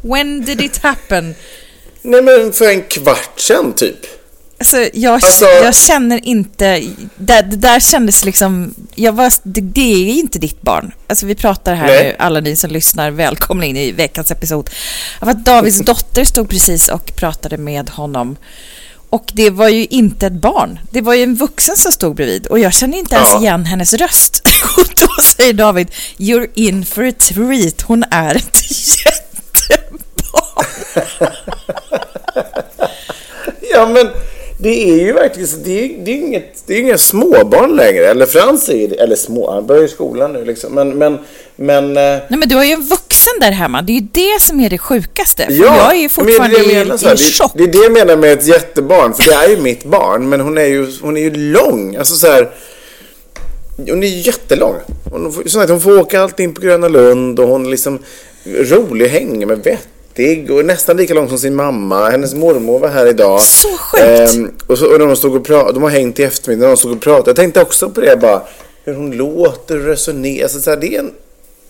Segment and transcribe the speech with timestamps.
[0.00, 1.34] When did it happen?
[2.02, 3.96] Nej men för en kvart sedan typ.
[4.60, 6.82] Alltså, jag, Alltså- jag känner inte...
[7.16, 8.74] Det, det där kändes liksom...
[8.94, 10.92] Jag var, det, det är inte ditt barn.
[11.06, 12.04] Alltså vi pratar här Nej.
[12.04, 14.70] nu, alla ni som lyssnar, välkomna in i veckans episod.
[15.20, 18.36] Av att Davids dotter stod precis och pratade med honom.
[19.10, 20.78] Och det var ju inte ett barn.
[20.90, 22.46] Det var ju en vuxen som stod bredvid.
[22.46, 23.40] Och jag känner inte ens Ja.
[23.40, 24.42] igen hennes röst.
[24.76, 27.82] Och då säger David, you're in for a treat.
[27.82, 28.60] Hon är ett
[29.04, 29.27] jättebarn.
[33.72, 34.08] Ja men
[34.60, 35.48] det är ju verkligen.
[35.64, 38.06] Det är, det är, inget, det är inga småbarn längre.
[38.06, 38.86] Eller Frans är ju.
[38.94, 40.74] Eller små, han börjar i skolan nu liksom.
[40.74, 41.18] Men, men,
[41.56, 41.84] men...
[41.84, 43.82] eh, Nej men du har ju en vuxen där hemma.
[43.82, 45.44] Det är ju det som är det sjukaste.
[45.44, 47.52] För Ja, jag är ju fortfarande det i, menar, i här, chock.
[47.54, 49.14] Det, det är det jag menar med ett jättebarn.
[49.14, 50.28] För det är ju mitt barn.
[50.28, 51.96] Men hon är ju, hon är ju lång.
[51.96, 52.50] Alltså så här.
[53.76, 54.74] Hon är ju jättelång.
[55.12, 57.98] Hon, får- hon får åka alltid in på Gröna Lund och hon är liksom
[58.44, 59.62] rolig, hänger med
[60.18, 62.10] vettig och nästan lika lång som sin mamma.
[62.10, 63.40] Hennes mormor var här idag.
[63.40, 64.04] Så sjukt.
[64.04, 66.76] Ehm, och, så, och de, stod och pratade, de har hängt i eftermiddag och de
[66.76, 67.30] stod och pratade.
[67.30, 68.42] Jag tänkte också på det bara.
[68.84, 70.42] Hur hon låter och resonerar.
[70.42, 71.12] Alltså, så här, det är en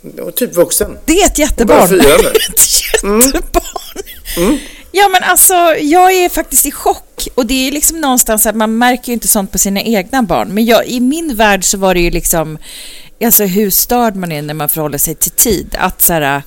[0.01, 0.99] det typ vuxen.
[1.05, 1.89] Det är ett jättebarn.
[1.89, 2.29] Fyra nu.
[2.29, 4.59] ett jättebarn.
[4.93, 7.29] Ja men alltså, jag är faktiskt i chock.
[7.35, 10.49] Och det är liksom någonstans att man märker ju inte sånt på sina egna barn.
[10.49, 12.59] Men jag, i min värld så var det ju liksom,
[13.25, 15.77] alltså hur störd man är när man förhåller sig till tid.
[15.79, 16.43] Att så här,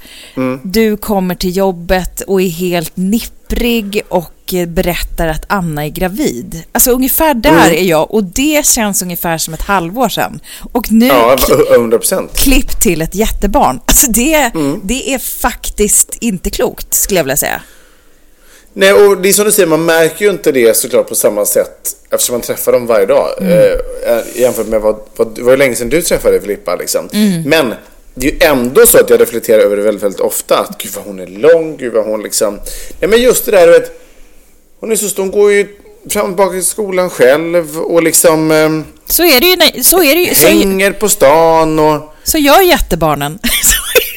[0.63, 4.31] du kommer till jobbet och är helt nipprig och
[4.67, 6.63] berättar att Anna är gravid.
[6.71, 10.39] Alltså ungefär där är jag och det känns ungefär som ett halvår sedan.
[10.73, 12.37] Och nu Ja, kli- 100 procent.
[12.37, 13.79] klipp till ett jättebarn.
[13.85, 14.79] Alltså det, Mm.
[14.83, 17.61] det är faktiskt inte klokt, skulle jag vilja säga.
[18.73, 21.45] Nej, och det är som du säger, man märker ju inte det såklart på samma
[21.45, 23.29] sätt eftersom man träffar dem varje dag.
[23.41, 23.79] Mm.
[24.07, 27.09] Eh, jämfört med vad, vad, det var ju länge sedan du träffade Filippa liksom.
[27.13, 27.43] Mm.
[27.43, 27.73] Men
[28.13, 30.57] det är ju ändå så att jag reflekterar över det väldigt, väldigt ofta.
[30.57, 32.59] Att gud vad hon är lång, gud vad hon liksom...
[32.99, 34.01] Nej men just det där, du vet.
[34.79, 35.67] Hon är så stor, hon går ju
[36.09, 40.15] fram och tillbaka till skolan själv och liksom ehm, Så är det ju, så är
[40.15, 42.13] det ju, hänger på stan och...
[42.23, 43.39] så gör jättebarnen.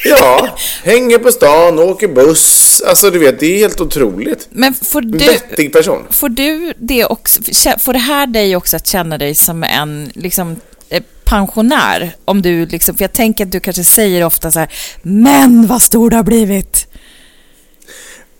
[0.07, 0.49] Ja,
[0.83, 2.64] hänger på stan, åker buss.
[2.81, 4.47] Alltså du vet, det är helt otroligt.
[4.49, 6.03] Men får du, Vettig person.
[6.09, 7.41] får du det också,
[7.79, 10.55] får det här dig också att känna dig som en liksom,
[10.89, 12.15] eh, pensionär?
[12.25, 15.81] Om du liksom, för jag tänker att du kanske säger ofta så här, men vad
[15.81, 16.87] stor du har blivit.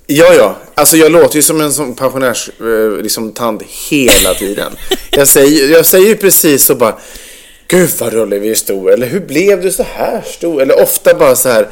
[0.07, 0.57] Ja, ja.
[0.75, 4.71] Alltså jag låter ju som en sån pensionärs eh, liksom, tand hela tiden.
[5.11, 6.97] jag, säger, jag säger ju precis så bara
[7.67, 8.91] Gud vad du har blivit stor.
[8.91, 10.61] Eller hur blev du så här stor?
[10.61, 11.67] Eller ofta bara så här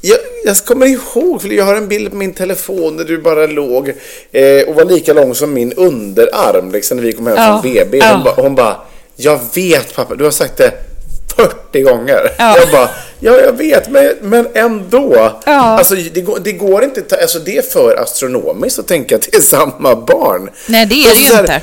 [0.00, 3.46] jag, jag kommer ihåg, för jag har en bild på min telefon där du bara
[3.46, 3.88] låg
[4.32, 7.72] eh, och var lika lång som min underarm liksom, när vi kom hem Ja, från
[7.72, 7.98] BB.
[7.98, 8.12] ja.
[8.14, 8.76] Hon, ba, hon bara,
[9.16, 10.72] jag vet pappa, du har sagt det
[11.36, 12.30] 40 gånger.
[12.38, 12.58] Ja.
[12.58, 12.90] Jag bara,
[13.20, 15.14] ja jag vet, men, men ändå.
[15.46, 15.52] Ja.
[15.78, 19.36] Alltså det går, det går inte, alltså det är för astronomiskt att tänka att det
[19.36, 20.50] är samma barn.
[20.66, 21.60] Nej, det är det ju inte.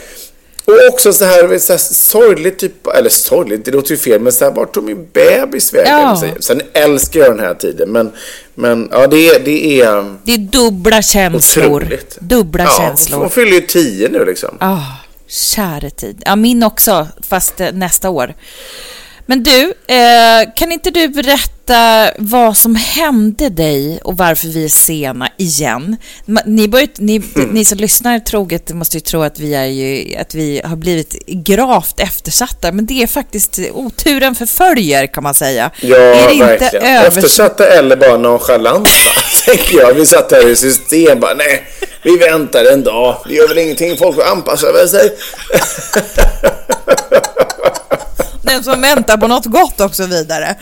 [0.65, 4.31] Och också så här, så här sorgligt, typ, eller sorgligt, det låter ju fel, men
[4.31, 5.93] så här, vart tog min bebis vägen?
[5.93, 6.27] Ja.
[6.39, 8.11] Sen älskar jag den här tiden, men,
[8.55, 9.39] men ja, det är...
[9.39, 11.65] Det är Det är dubbla känslor.
[11.65, 12.17] Otroligt.
[12.19, 13.19] Dubbla ja, känslor.
[13.19, 14.57] Hon fyller ju tio nu liksom.
[14.59, 14.81] Ah.
[15.27, 16.23] Käre tid.
[16.25, 18.33] Ja, min också, fast eh, nästa år.
[19.27, 24.69] Men du, eh, kan inte du berätta vad som hände dig och varför vi är
[24.69, 25.97] sena igen?
[26.45, 27.49] Ni, börjat, ni, Mm.
[27.49, 31.25] ni som lyssnar troget måste ju tro att vi, är ju, att vi har blivit
[31.27, 35.71] gravt eftersatta, men det är faktiskt oturen förföljer kan man säga.
[35.81, 36.85] Ja, är det inte verkligen.
[36.85, 38.89] övers- Eftersatta eller bara nonchalanta,
[39.45, 39.93] tänker jag.
[39.93, 41.63] Vi satt här i system bara, nej,
[42.03, 43.17] vi väntar en dag.
[43.27, 45.09] Det gör väl ingenting, folk får anpassa väl sig.
[48.45, 50.55] Den som väntar på något gott och så vidare.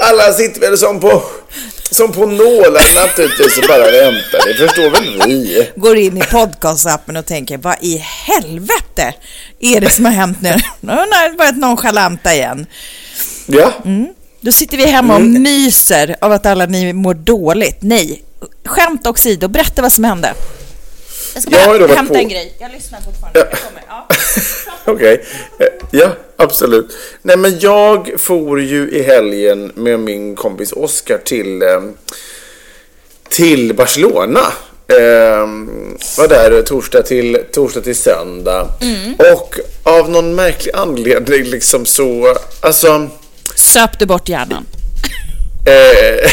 [0.00, 1.22] Alla sitter väl som på,
[1.90, 4.46] som på nålar naturligtvis och bara väntar.
[4.46, 5.70] Det förstår väl vi.
[5.76, 9.14] Går in i podcastappen och tänker, vad i helvete
[9.60, 10.54] är det som har hänt nu?
[10.80, 12.66] Nu har det börjat nonchalanta igen.
[13.46, 13.72] Ja,
[14.40, 17.78] Då sitter vi hemma och myser av att alla ni mår dåligt.
[17.80, 18.22] Nej,
[18.64, 20.34] skämt åsido, berätta vad som hände.
[21.38, 22.52] Jag ska Jag bara varit hämta på- en grej.
[22.58, 23.38] Jag lyssnar fortfarande.
[23.40, 23.46] Ja.
[23.50, 23.82] Jag kommer.
[23.88, 24.06] Ja.
[24.92, 25.24] okej.
[25.58, 26.96] Eh, Ja, absolut.
[27.22, 31.80] Nej, men jag for ju i helgen med min kompis Oskar till, eh,
[33.28, 34.40] till Barcelona.
[34.88, 35.46] Eh,
[36.18, 38.68] var där torsdag till, torsdag till söndag.
[39.34, 43.08] Och av någon märklig anledning liksom så, alltså...
[43.56, 44.66] Söp du bort hjärnan?
[45.66, 46.30] Eh,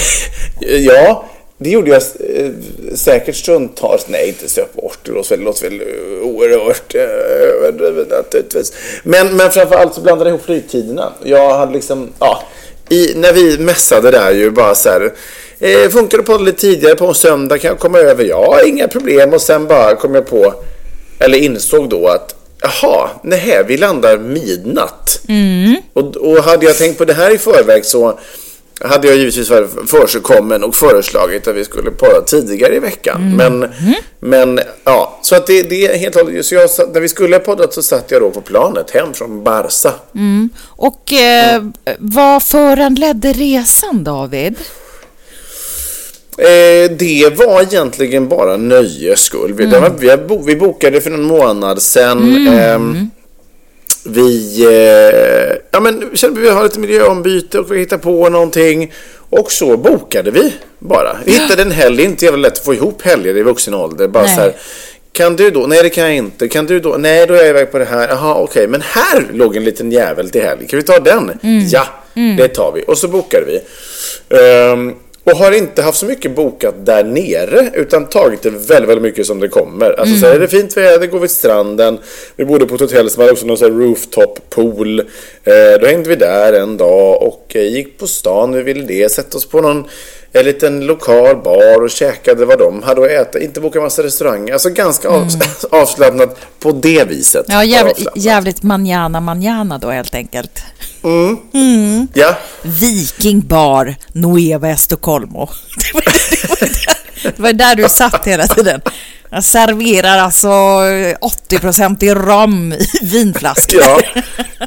[0.79, 2.51] ja, det gjorde jag eh,
[2.95, 4.05] säkert stundtals.
[4.07, 4.97] Nej, inte söp bort.
[5.03, 8.73] Det låter väl, låter väl eh, oerhört eh, överdrivet naturligtvis.
[9.03, 11.13] Men, men framförallt så blandade jag ihop flygtiderna.
[11.23, 12.43] Jag hade liksom, ja,
[12.89, 15.13] i, när vi mässade där ju bara så här.
[15.59, 17.57] Eh, funkar det på lite tidigare på en söndag?
[17.57, 18.23] Kan jag komma över?
[18.23, 19.33] Ja, inga problem.
[19.33, 20.53] Och sen bara kom jag på,
[21.19, 25.19] eller insåg då att Jaha, nej, vi landar midnatt.
[25.93, 28.19] Och, och hade jag tänkt på det här i förväg så
[28.81, 33.35] hade jag givetvis varit försigkommen och föreslagit att vi skulle podda tidigare i veckan.
[33.35, 33.65] Men,
[34.19, 36.45] men ja, så att det, det är helt och hållet.
[36.45, 39.43] Så jag, när vi skulle ha poddat så satt jag då på planet hem från
[39.43, 39.93] Barca.
[40.65, 41.63] Och eh,
[41.99, 44.55] vad föranledde resan, David?
[46.37, 49.53] Eh, det var egentligen bara nöjes skull.
[49.53, 52.47] Vi, var, vi, bokade för en månad sedan.
[52.47, 53.09] ehm,
[54.05, 58.93] vi, eh, ja, men, vi kände vi har lite miljöombyte och vi hittar på någonting.
[59.29, 61.17] Och så bokade vi bara.
[61.25, 62.03] Vi hittade en helg.
[62.03, 64.07] Inte jävla lätt att få ihop helger i vuxen ålder.
[64.07, 64.35] Bara Nej.
[64.35, 64.53] så här,
[65.11, 65.59] kan du då?
[65.59, 66.47] Nej, det kan jag inte.
[66.47, 66.95] Kan du då?
[66.97, 68.07] Nej, då är jag iväg på det här.
[68.07, 68.67] Jaha, okej.
[68.67, 70.67] Men här låg en liten jävel till helg.
[70.67, 71.31] Kan vi ta den?
[71.71, 71.87] Ja,
[72.37, 72.83] det tar vi.
[72.87, 73.61] Och så bokade vi.
[74.37, 74.95] Ehm,
[75.25, 79.25] och har inte haft så mycket bokat där nere utan tagit det väldigt, väldigt mycket
[79.25, 79.99] som det kommer.
[79.99, 81.99] Alltså så här, är det fint väder, går vi till stranden.
[82.35, 84.99] Vi bodde på ett hotell som hade också någon sån rooftop pool.
[84.99, 88.53] Eh, då hängde vi där en dag och eh, gick på stan.
[88.53, 89.11] Vi ville det.
[89.11, 89.87] Sätta oss på någon
[90.39, 93.39] en liten lokal bar och käkade vad de hade att äta.
[93.39, 94.53] Inte boka massa restauranger.
[94.53, 95.27] Alltså ganska av,
[95.71, 97.45] avslappnat på det viset.
[97.49, 100.63] Ja, jävligt, jävligt manjana manjana då helt enkelt.
[102.13, 105.49] Ja, Viking bar Nueva Estocolmo.
[105.77, 108.81] Det var, det, var där, det var där du satt hela tiden.
[109.29, 113.81] Jag serverar alltså 80% i rom i vinflaskor.
[113.81, 114.01] Ja,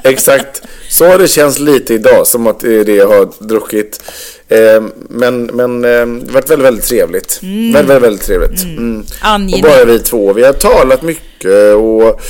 [0.04, 0.62] exakt.
[0.88, 4.00] Så har det känts lite idag, som att det är det jag har druckit.
[4.48, 7.38] Eh, men men eh, det har varit väldigt, väldigt trevligt.
[7.42, 8.64] Väldigt, väldigt, väldigt trevligt.
[8.64, 9.00] Mm.
[9.00, 9.62] Och Angenämt.
[9.62, 10.32] bara vi två.
[10.32, 12.20] Vi har talat mycket och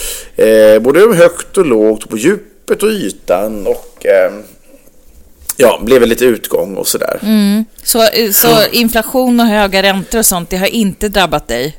[0.43, 4.33] eh, både högt och lågt, på djupet och ytan och eh,
[5.57, 7.21] ja, blev lite utgång och sådär.
[7.83, 11.77] Så, så inflation och höga räntor och sånt, det har inte drabbat dig?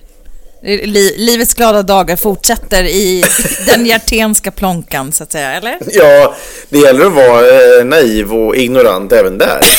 [0.63, 3.24] Li, livets glada dagar fortsätter i
[3.66, 5.78] den hjärtenska plånkan, så att säga, eller?
[5.88, 6.36] Ja,
[6.70, 9.62] det gäller att vara eh, naiv och ignorant även där.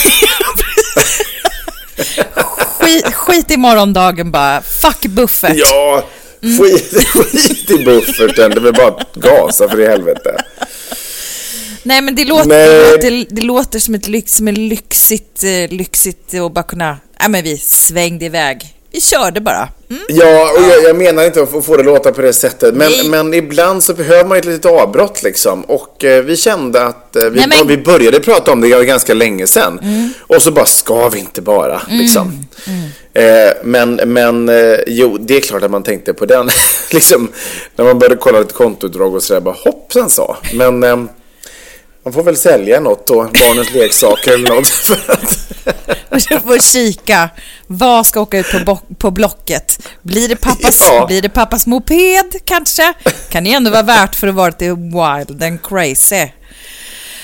[2.80, 4.62] Skit, skit i morgondagen bara.
[4.62, 5.56] Fuck buffert.
[5.56, 6.04] Ja,
[6.40, 8.50] skit, skit i bufferten.
[8.50, 10.36] Det är väl bara att gasa för i helvete.
[11.82, 12.68] Nej, men det låter, Nej.
[12.68, 16.98] det låter, det låter som ett lyx, som en lyxigt, eh, lyxigt att bara kunna...
[17.20, 18.74] Nej, men vi svängde iväg.
[18.92, 19.68] Vi körde bara.
[19.90, 20.02] Mm.
[20.08, 22.74] Ja, och jag, jag menar inte att få- det att låta på det sättet.
[22.74, 22.90] Nej.
[23.02, 25.62] Men, men ibland så behöver man ett litet avbrott liksom.
[25.64, 29.14] Och eh, vi kände att eh, vi, Nej, men- vi började prata om det ganska
[29.14, 29.80] länge sedan.
[30.20, 31.82] Och så bara, ska vi inte bara?
[31.88, 32.32] Liksom.
[33.14, 33.24] Eh,
[33.64, 36.50] men men eh, jo, det är klart att man tänkte på den.
[36.92, 37.28] liksom,
[37.76, 40.36] när man började kolla lite kontoutdrag och sådär, bara hoppsan sa.
[40.54, 40.96] Men eh,
[42.04, 44.68] man får väl sälja något då, barnens leksaker eller något.
[44.68, 45.48] För att,
[46.28, 47.30] Du får kika.
[47.66, 49.88] Vad ska åka ut på, på Blocket?
[50.02, 51.06] Blir det, pappas, Ja.
[51.06, 52.92] blir det pappas moped kanske?
[53.30, 56.28] Kan det ändå vara värt för att vara lite wild and crazy.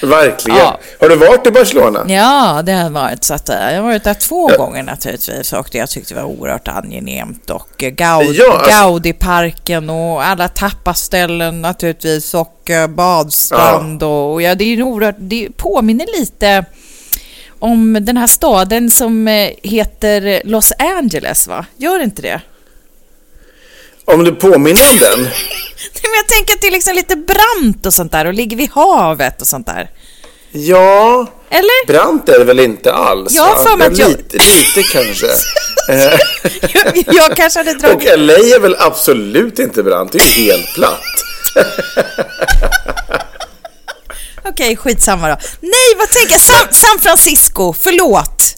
[0.02, 0.58] Verkligen.
[0.58, 0.78] Ja.
[1.00, 2.04] Har du varit i Barcelona?
[2.08, 5.68] Ja, det har varit så att eh, jag har varit där två gånger naturligtvis och
[5.72, 11.62] det jag tyckte det var oerhört angenämt och Gaud, Ja, alltså- Gaudiparken och alla tappaställen
[11.62, 16.64] naturligtvis och eh, badstrand och, och ja, det är oerhört, det påminner lite
[17.58, 21.66] om den här staden som eh, heter Los Angeles va?
[21.76, 22.40] Gör inte det?
[24.06, 25.22] Om du påminner om den?
[25.22, 25.32] Nej,
[26.02, 28.70] Men jag tänker att det är liksom lite brant och sånt där och ligger vid
[28.70, 29.90] havet och sånt där.
[30.52, 31.86] Ja, Eller?
[31.86, 33.32] brant är det väl inte alls?
[33.34, 35.26] Jag har för mig att jag- Lite, lite kanske.
[36.74, 38.18] Jag, jag kanske hade Och dragit...
[38.18, 41.02] LA är väl absolut inte brant, det är ju helt platt.
[44.48, 45.36] Okej, skitsamma då.
[45.60, 46.40] Nej, vad tänker jag?
[46.40, 48.54] San, San Francisco, förlåt.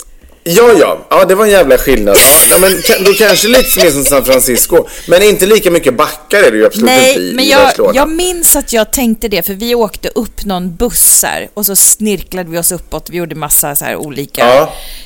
[0.56, 2.16] Ja, ja, ja, det var en jävla skillnad.
[2.50, 2.72] Ja, men
[3.04, 4.86] då kanske lite mer som San Francisco.
[5.08, 7.92] Men inte lika mycket backar är det ju absolut inte Nej, i, men jag, Barcelona.
[7.96, 11.76] jag minns att jag tänkte det, för vi åkte upp någon buss här och så
[11.76, 13.10] snirklade vi oss uppåt.
[13.10, 14.40] Vi gjorde massa så här olika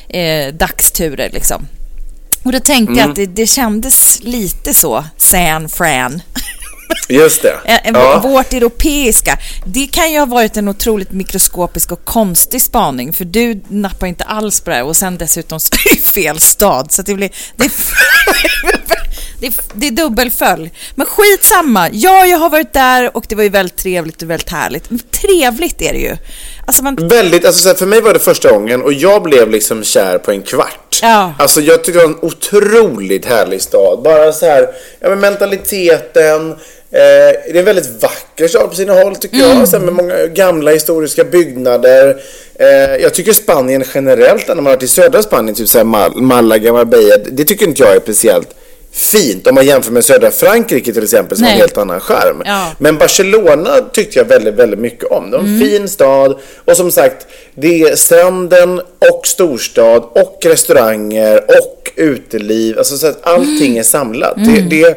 [0.09, 0.17] Ja.
[0.19, 1.67] eh, dagsturer liksom.
[2.43, 2.97] Och då tänkte Mm.
[2.99, 6.21] jag att det, det kändes lite så, San Fran.
[7.09, 7.59] Just det.
[7.65, 8.19] Eh, eh, Ja.
[8.23, 9.37] Vårt europeiska.
[9.65, 14.23] Det kan ju ha varit en otroligt mikroskopisk och konstig spaning, för du nappar inte
[14.23, 17.29] alls på det här och sen dessutom det fel stad, så det blir...
[17.55, 17.69] Det,
[19.43, 20.71] det, det är dubbelfölj.
[20.95, 21.89] Men skitsamma.
[21.91, 25.11] Ja, jag har varit där och det var ju väldigt trevligt och väldigt härligt.
[25.11, 26.17] Trevligt är det ju.
[26.67, 26.95] Alltså man...
[27.07, 30.41] Väldigt, alltså för mig var det första gången och jag blev liksom kär på en
[30.41, 30.99] kvart.
[31.01, 31.33] Ja.
[31.39, 34.01] Alltså jag tyckte det var en otroligt härlig stad.
[34.03, 34.67] Bara så här,
[34.99, 36.51] ja men mentaliteten.
[36.51, 36.57] Eh,
[36.91, 39.49] det är en väldigt vacker stad på sina håll tycker Mm.
[39.49, 39.67] jag.
[39.67, 42.21] Här, med många gamla historiska byggnader.
[42.59, 42.67] Eh,
[43.01, 46.21] jag tycker Spanien generellt, när man har varit i södra Spanien, typ så här Mal-
[46.21, 48.49] Malaga, Marbella, det tycker inte jag är speciellt
[48.95, 51.61] fint om man jämför med södra Frankrike till exempel som har en Nej.
[51.61, 52.41] helt annan charm.
[52.45, 52.67] Ja.
[52.77, 55.31] Men Barcelona tyckte jag väldigt, väldigt mycket om.
[55.31, 61.37] Det var en fin stad och som sagt, det är stranden och storstad och restauranger
[61.47, 62.77] och uteliv.
[62.77, 64.33] Alltså så att allting är samlat.
[64.37, 64.95] Det, det,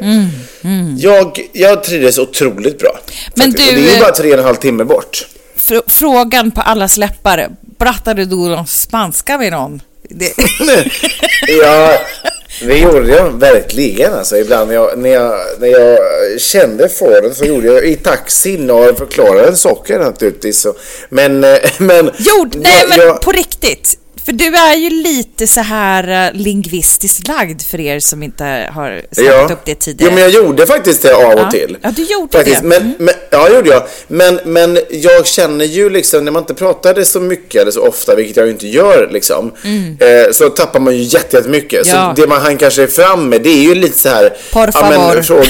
[0.99, 2.99] Jag, jag trivdes otroligt bra.
[3.35, 3.71] Men faktiskt.
[3.71, 5.27] du, och det är ju bara tre och en halv timme bort.
[5.59, 7.49] Fr- frågan på allas läppar.
[7.79, 9.83] Pratade du om spanska med någon?
[10.09, 10.33] Det...
[11.63, 11.99] Ja,
[12.61, 14.15] det gjorde jag verkligen.
[14.15, 15.99] Alltså, ibland när jag, när, jag, när jag
[16.41, 20.61] kände för det så gjorde jag i taxin och förklarade en saker naturligtvis.
[20.61, 20.75] Så.
[21.09, 22.11] Men, eh, men...
[22.19, 23.99] Jo, nej jag- men jag- på riktigt.
[24.27, 29.03] För du är ju lite så här uh, lingvistiskt lagd för er som inte har
[29.13, 30.11] sagt upp det tidigare.
[30.11, 31.51] Jo, men jag gjorde faktiskt det av och Ja.
[31.51, 31.77] till.
[31.83, 32.63] Ja, du gjorde faktiskt.
[32.63, 32.69] det.
[32.69, 33.83] Men, men, ja, gjorde jag.
[34.09, 38.15] Men, men jag känner ju liksom, när man inte pratade så mycket eller så ofta,
[38.15, 39.53] vilket jag ju inte gör liksom,
[40.01, 41.87] eh, så tappar man ju jätte- jättemycket.
[41.87, 41.99] Mm.
[41.99, 42.15] Ja.
[42.17, 44.31] Så det man han kanske är fram med, det är ju lite så här...
[44.53, 45.23] Por favor.
[45.23, 45.45] fråga,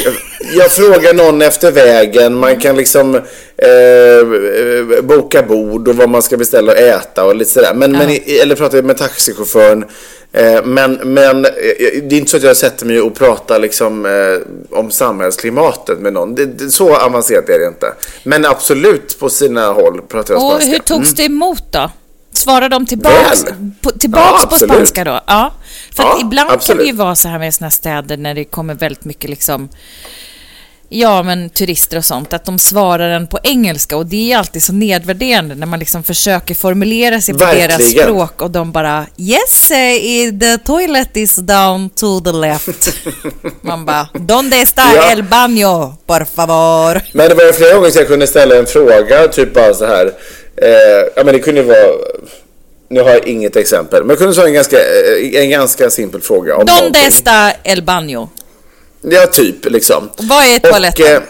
[0.57, 3.15] jag frågar någon efter vägen, man kan liksom
[3.57, 7.75] eh, boka bord och vad man ska beställa och äta och lite sådär.
[7.75, 9.85] Men, men, i- eller prata med taxichauffören.
[10.33, 11.51] Eh, men, men eh,
[12.03, 16.13] det är inte så att jag sätter mig och pratar liksom, eh, om samhällsklimatet med
[16.13, 16.35] någon.
[16.35, 17.93] Det, det, så avancerat är det inte.
[18.25, 20.71] Men absolut på sina håll pratar jag Och spanska.
[20.71, 21.15] hur togs Mm.
[21.17, 21.91] det emot då?
[22.33, 23.45] Svarar de tillbaks,
[23.83, 25.21] på, tillbaks Ja, på spanska då?
[25.27, 25.53] Ja.
[25.97, 26.83] För Ja, ibland kan absolut.
[26.83, 29.69] det ju vara så här med såna städer när det kommer väldigt mycket liksom
[30.89, 34.63] Ja, men turister och sånt, att de svarar en på engelska och det är alltid
[34.63, 38.05] så nedvärderande när man liksom försöker formulera sig på deras Verkligen.
[38.05, 39.69] språk och de bara Yes,
[40.41, 42.89] the toilet is down to the left.
[43.61, 45.13] Man bara Donde está Ja.
[45.13, 47.01] el baño, por favor?
[47.13, 50.07] Men det var flera gånger så jag kunde ställa en fråga, typ bara så här.
[50.63, 50.69] Eh,
[51.17, 51.87] ja men det kunde ju vara,
[52.91, 56.21] nu har jag inget exempel, men det kunde vara en ganska, eh, en ganska simpel
[56.21, 56.55] fråga.
[56.57, 57.03] Om Donde någonting.
[57.09, 58.29] está el baño?
[59.11, 60.11] Ja, typ liksom.
[60.17, 61.07] Vad är toaletten?
[61.07, 61.21] eh,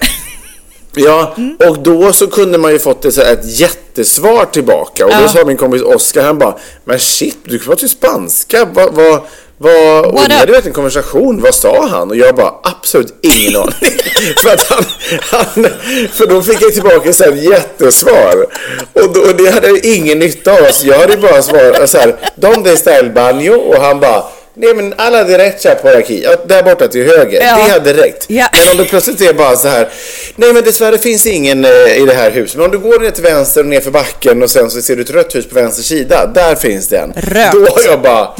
[0.95, 1.57] ja, Mm.
[1.69, 5.05] och då så kunde man ju fått ett, ett jättesvar tillbaka.
[5.07, 5.29] Och då Ja.
[5.29, 8.65] sa min kompis Oskar, han bara, men shit, du pratar ju spanska.
[8.65, 9.21] Vad, vad,
[9.59, 12.11] vad, och vi hade varit en konversation, vad sa han?
[12.11, 13.73] Och jag bara, absolut ingen aning.
[14.43, 14.85] för, att han,
[15.21, 15.67] han,
[16.13, 18.47] för då fick jag tillbaka ett så här jättesvar.
[18.93, 20.71] Och, då, och det hade ingen nytta av.
[20.73, 23.55] Så jag hade bara svarat så här, donde está el baño?
[23.55, 24.25] Och han bara,
[24.59, 27.41] Nej men alla derecha på aquí, ja, där borta till höger.
[27.43, 27.57] Ja.
[27.57, 28.25] Det hade räckt.
[28.29, 28.49] Ja.
[28.53, 29.89] Men om det plötsligt är bara så här,
[30.37, 32.57] nej men dessvärre finns ingen eh, i det här huset.
[32.57, 34.97] Men om du går ner till vänster och ner för backen och sen så ser
[34.97, 37.13] du ett rött hus på vänster sida, där finns den.
[37.17, 37.53] Rött.
[37.53, 38.35] Då har jag bara,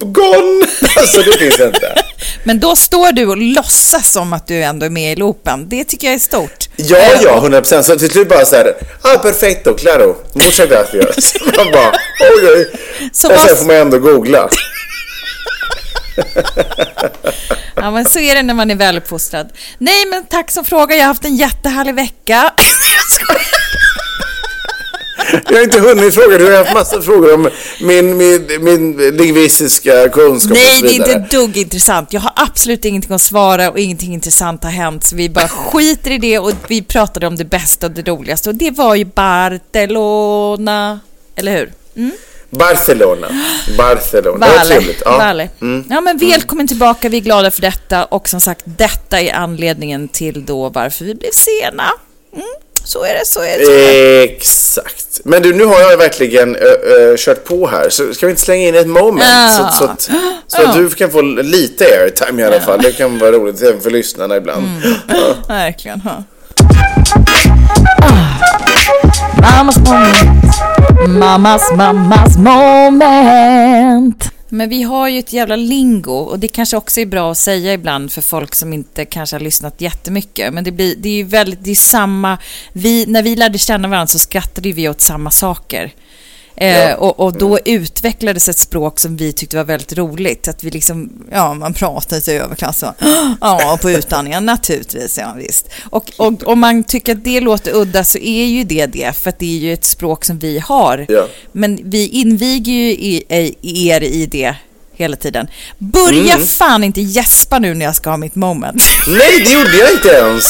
[0.00, 0.66] gone!
[0.96, 1.94] Alltså det finns inte.
[2.44, 5.68] Men då står du och låtsas som att du ändå är med i loopen.
[5.68, 6.68] Det tycker jag är stort.
[6.76, 7.86] Ja, ja, 100 procent.
[7.86, 11.34] Så till slut bara så här, ah perfecto, claro, muchas gracias.
[11.56, 12.70] Man bara, oj, oj.
[13.12, 14.48] Så och sen får man ändå googla.
[17.76, 19.52] Ja, men så är det när man är väluppfostrad.
[19.78, 20.94] Nej, men tack som fråga.
[20.94, 22.52] Jag har haft en jättehärlig vecka.
[25.44, 26.38] Jag har inte hunnit fråga.
[26.38, 27.48] Du har haft massa frågor om
[27.80, 31.12] min, min, min lingvistiska kunskap och Nej, så det är vidare.
[31.12, 32.12] inte dugg intressant.
[32.12, 35.04] Jag har absolut ingenting att svara och ingenting intressant har hänt.
[35.04, 38.48] Så vi bara skiter i det och vi pratade om det bästa och det roligaste.
[38.48, 41.00] Och det var ju Barcelona.
[41.36, 41.72] Eller hur?
[42.58, 43.28] Barcelona.
[43.78, 44.46] Barcelona.
[44.46, 44.68] Det var Vale.
[44.74, 45.02] trevligt.
[45.04, 45.18] Ja.
[45.18, 45.48] Vale.
[45.90, 47.08] Ja, men välkommen tillbaka.
[47.08, 48.04] Vi är glada för detta.
[48.04, 51.90] Och som sagt, detta är anledningen till då varför vi blev sena.
[52.32, 52.46] Mm,
[52.84, 53.64] så är det, så är det.
[53.64, 54.22] Så är det.
[54.22, 55.20] Exakt.
[55.24, 57.88] Men du, nu har jag verkligen ö, ö, kört på här.
[57.90, 59.24] Så ska vi inte slänga in ett moment?
[59.30, 59.70] Ja.
[59.72, 60.10] Så, så att,
[60.46, 62.82] så att du kan få lite airtime i alla fall.
[62.82, 64.66] Det kan vara roligt även för lyssnarna ibland.
[64.66, 64.94] Mm.
[65.08, 65.34] Ja.
[65.48, 66.00] Verkligen.
[66.04, 66.22] Ja.
[69.40, 70.44] Mammas moment.
[71.08, 74.30] Mammas, mammas moment.
[74.48, 77.72] Men vi har ju ett jävla lingo och det kanske också är bra att säga
[77.72, 80.54] ibland för folk som inte kanske har lyssnat jättemycket.
[80.54, 82.38] Men det, blir, det är ju väldigt, det är samma,
[82.72, 85.92] vi, när vi lärde känna varandra så skrattade vi åt samma saker.
[86.56, 86.94] Eh, Ja.
[86.96, 90.48] och, och då utvecklades ett språk som vi tyckte var väldigt roligt.
[90.48, 92.94] Att vi liksom, ja man pratar sig överklass och,
[93.40, 95.68] ja på utandningen naturligtvis, ja visst.
[95.90, 99.30] Och, och om man tycker att det låter udda så är ju det det, för
[99.30, 101.06] att det är ju ett språk som vi har.
[101.08, 101.26] Ja.
[101.52, 103.22] Men vi inviger ju
[103.62, 104.54] er i det
[104.96, 105.46] hela tiden.
[105.78, 106.46] Börja Mm.
[106.46, 108.82] fan inte gäspa nu när jag ska ha mitt moment.
[109.08, 110.44] Nej, det gjorde jag inte ens.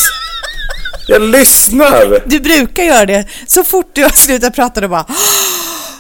[1.08, 2.22] Jag lyssnar.
[2.28, 3.26] Du brukar göra det.
[3.46, 5.06] Så fort du har slutat prata då bara...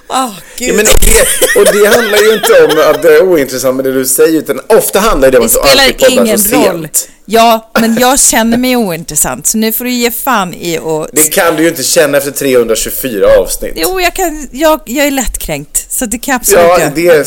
[0.08, 0.68] Åh, gud.
[0.68, 3.92] Ja, men det, och det handlar ju inte om att det är ointressant med det
[3.92, 6.56] du säger, utan ofta handlar det om det att du alltid spelar poddar ingen så
[6.56, 6.82] roll.
[6.82, 7.08] sent.
[7.26, 11.08] Ja, men jag känner mig ointressant, så nu får du ge fan i och...
[11.12, 13.72] Det kan du ju inte känna efter 324 avsnitt.
[13.76, 17.26] Jo, jag, kan, jag, jag är lättkränkt, så det kan jag absolut Ja, det är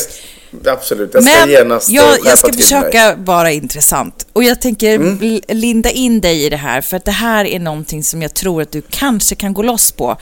[0.72, 1.10] absolut.
[1.14, 4.26] Jag ska Men genast eh, jag, jag ska försöka vara intressant.
[4.32, 5.40] Och jag tänker Mm.
[5.48, 8.62] linda in dig i det här, för att det här är någonting som jag tror
[8.62, 10.16] att du kanske kan gå loss på.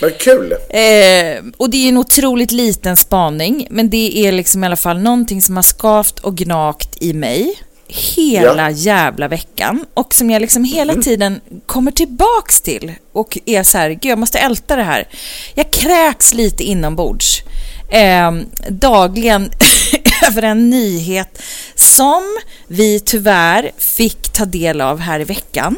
[0.00, 0.52] Vad kul.
[0.52, 4.98] Eh, och det är en otroligt liten spaning, men det är liksom i alla fall
[5.00, 7.54] någonting som har skavt och gnagt i mig
[7.88, 8.76] hela Ja.
[8.76, 11.02] jävla veckan och som jag liksom hela Mm.
[11.04, 15.08] tiden kommer tillbaks till och är så här, gud jag måste älta det här.
[15.54, 17.42] Jag kräks lite inombords
[17.90, 18.32] eh,
[18.68, 19.50] dagligen
[20.26, 21.42] över en nyhet
[21.74, 22.22] som
[22.66, 25.76] vi tyvärr fick ta del av här i veckan.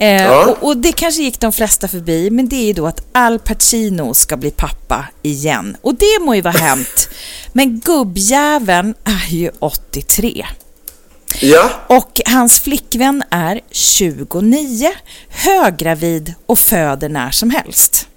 [0.00, 0.46] Eh, Ja.
[0.46, 3.38] och, och det kanske gick de flesta förbi, men det är ju då att Al
[3.38, 5.76] Pacino ska bli pappa igen.
[5.80, 7.08] Och det må ju vara hänt.
[7.52, 10.46] Men gubbjäveln är ju 83.
[11.40, 14.90] Ja, Och hans flickvän är 29,
[15.28, 18.08] höggravid och föder när som helst.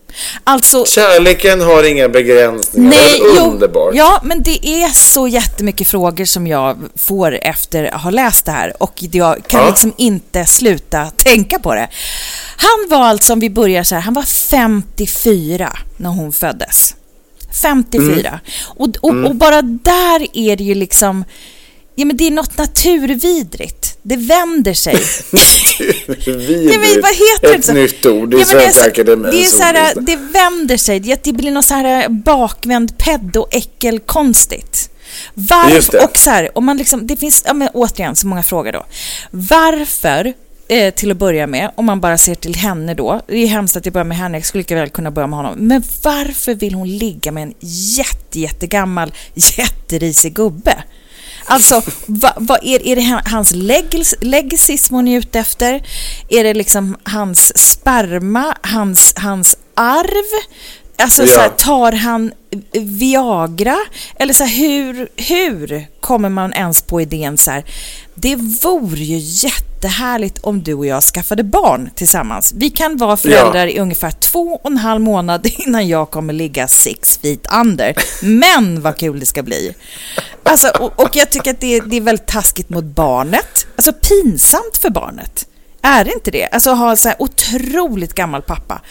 [0.43, 2.89] Alltså, kärleken har inga begränsningar.
[2.89, 3.91] Nej, det är jo, underbart.
[3.95, 8.51] ja, men det är så jättemycket frågor som jag får efter att ha läst det
[8.51, 9.69] här och jag kan Ja.
[9.69, 11.87] liksom inte sluta tänka på det.
[12.57, 16.95] Han var alltså, om vi börjar så här, han var 54 när hon föddes.
[17.61, 18.39] 54.
[18.65, 21.25] Och, och, och bara där är det ju liksom,
[21.95, 23.97] ja men det är något naturvidrigt.
[24.01, 24.95] Det vänder sig.
[26.25, 26.73] Vidrigt.
[26.73, 27.73] Ja, men vad heter det Ett så?
[27.73, 30.99] nytt ord i Ja, det Svenska Akademiens Det är så här, det vänder sig.
[30.99, 34.89] Det, det blir något så här bakvänd pedo-äckel konstigt.
[35.35, 36.03] Just Varför, det.
[36.05, 38.85] och så här, om man liksom, det finns, ja, men återigen så många frågor då.
[39.31, 40.33] Varför,
[40.67, 43.77] eh, till att börja med, om man bara ser till henne då, det är hemskt
[43.77, 46.53] att jag börjar med henne, jag skulle lika väl kunna börja med honom, men varför
[46.53, 47.53] vill hon ligga med en
[47.97, 49.13] jätte, jättegammal,
[49.57, 50.83] jätterisig gubbe?
[51.51, 55.83] Alltså, vad, va, är, är det hans legacism legacy som hon är ute efter?
[56.29, 60.43] Är det liksom hans sperma, hans, hans arv?
[60.97, 61.27] Alltså, Ja.
[61.27, 62.31] så här, tar han
[62.71, 63.77] Viagra?
[64.19, 67.63] Eller så här, hur, hur kommer man ens på idén så här?
[68.15, 72.53] Det vore ju jättehärligt om du och jag skaffade barn tillsammans.
[72.55, 76.67] Vi kan vara föräldrar i ungefär två och en halv månad innan jag kommer ligga
[76.67, 77.95] six feet under.
[78.21, 79.73] Men vad kul det ska bli!
[80.43, 83.67] Alltså, och, och jag tycker att det, det är väldigt taskigt mot barnet.
[83.75, 85.47] Alltså pinsamt för barnet.
[85.81, 86.47] Är det inte det?
[86.47, 88.81] Alltså ha en så här otroligt gammal pappa.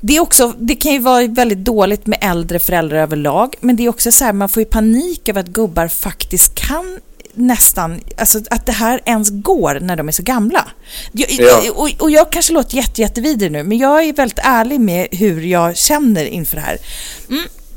[0.00, 3.84] Det, är också, det kan ju vara väldigt dåligt med äldre föräldrar överlag, men det
[3.84, 6.98] är också så här, man får ju panik över att gubbar faktiskt kan
[7.34, 10.68] nästan, alltså att det här ens går när de är så gamla.
[11.12, 11.72] Jag, Ja.
[11.72, 15.40] och, och jag kanske låter jätte, jättevidrig nu, men jag är väldigt ärlig med hur
[15.40, 16.78] jag känner inför det här.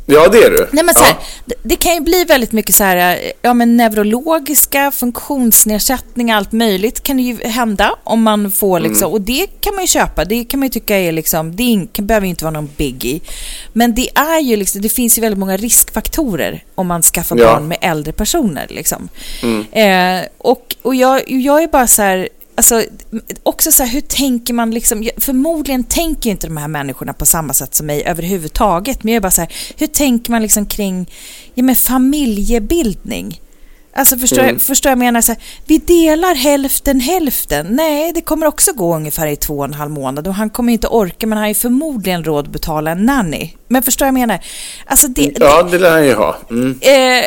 [0.08, 0.68] Ja, det är du.
[0.72, 1.06] Nej, men så ja.
[1.06, 1.16] här,
[1.46, 7.04] det, det kan ju bli väldigt mycket så här, ja, men neurologiska funktionsnedsättningar, allt möjligt
[7.04, 10.44] kan det ju hända om man får liksom, och det kan man ju köpa, det
[10.44, 13.20] kan man ju tycka är liksom, det är, behöver ju inte vara någon biggie.
[13.74, 17.46] Men det är ju liksom, det finns ju väldigt många riskfaktorer om man skaffar Ja.
[17.46, 19.10] barn med äldre personer liksom.
[19.72, 22.84] Eh, och och jag, jag är bara så här, alltså,
[23.44, 27.54] också så här, hur tänker man liksom, förmodligen tänker inte de här människorna på samma
[27.54, 31.12] sätt som mig överhuvudtaget, men jag är bara så här, hur tänker man liksom kring,
[31.54, 33.42] ja men familjebildning?
[33.98, 34.56] Alltså förstår, mm.
[34.56, 37.68] jag, förstår jag menar så här, vi delar hälften hälften.
[37.70, 40.74] Nej, det kommer också gå ungefär i två och en halv månad och han kommer
[40.74, 43.54] inte orka men han har ju förmodligen råd att betala en nanny.
[43.68, 44.40] Men förstår jag menar?
[44.86, 46.38] Alltså det, ja, det lär han ju ha.
[46.50, 46.80] Mm.
[46.82, 47.26] Eh,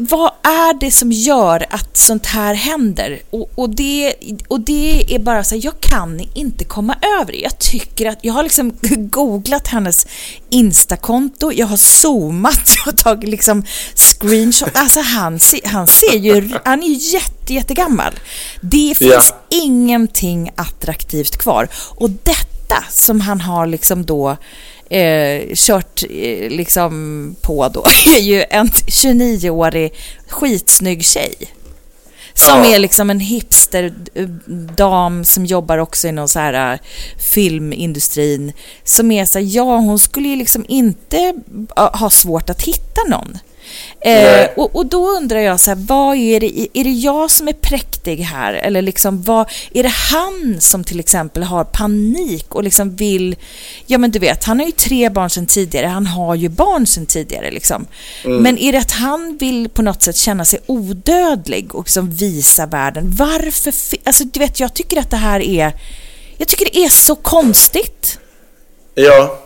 [0.00, 3.22] vad är det som gör att sånt här händer?
[3.30, 4.14] Och, och, det,
[4.48, 7.38] och det är bara så här, jag kan inte komma över det.
[7.38, 8.72] Jag tycker att, jag har liksom
[9.10, 10.06] googlat hennes
[10.50, 14.70] Instakonto, jag har zoomat, jag har tagit liksom screenshot.
[14.74, 18.12] Alltså han, han ser ju, han är ju jätte, jättegammal.
[18.60, 19.56] Det finns ja.
[19.62, 21.68] ingenting attraktivt kvar.
[21.74, 24.36] Och detta som han har liksom då
[24.92, 27.84] eh, kört eh, liksom på då
[28.16, 29.92] är ju en 29-årig
[30.28, 31.34] skitsnygg tjej.
[32.34, 32.74] Som ja.
[32.74, 36.78] är liksom en hipster-dam som jobbar också i någon så här uh,
[37.18, 38.52] filmindustrin.
[38.84, 41.34] Som är så här, ja hon skulle ju liksom inte
[41.78, 43.38] uh, ha svårt att hitta någon.
[44.00, 47.48] Eh, och, och, då undrar jag, så här, vad är det, är det jag som
[47.48, 48.54] är präktig här?
[48.54, 53.36] Eller liksom, vad, är det han som till exempel har panik och liksom vill...
[53.86, 55.86] Ja, men du vet, han har ju tre barn sedan tidigare.
[55.86, 57.50] Han har ju barn sedan tidigare.
[57.50, 57.86] Liksom.
[58.24, 58.42] Mm.
[58.42, 62.66] Men är det att han vill på något sätt känna sig odödlig och liksom visa
[62.66, 63.12] världen?
[63.18, 63.72] Varför?
[64.04, 65.72] Alltså, du vet, jag tycker att det här är...
[66.36, 68.18] Jag tycker det är så konstigt.
[68.94, 69.41] Ja,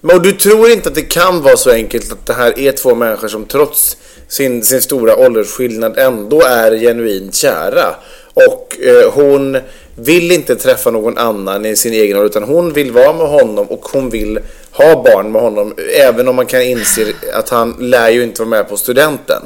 [0.00, 2.94] men du tror inte att det kan vara så enkelt att det här är två
[2.94, 3.96] människor som trots
[4.28, 7.94] sin, sin stora åldersskillnad ändå är genuint kära.
[8.34, 9.58] Och eh, hon
[9.94, 13.66] vill inte träffa någon annan i sin egen ålder utan hon vill vara med honom
[13.66, 14.38] och hon vill
[14.70, 15.74] ha barn med honom.
[16.00, 19.42] Även om man kan inse att han lär ju inte vara med på studenten.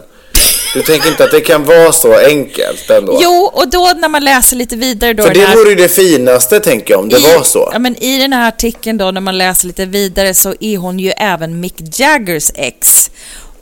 [0.75, 3.19] Du tänker inte att det kan vara så enkelt ändå?
[3.23, 5.23] Jo, och då när man läser lite vidare då...
[5.23, 5.57] För det här...
[5.57, 7.71] vore ju det finaste, tänker jag, om det I, var så.
[7.73, 10.99] Ja, men i den här artikeln då, när man läser lite vidare, så är hon
[10.99, 13.11] ju även Mick Jaggers ex.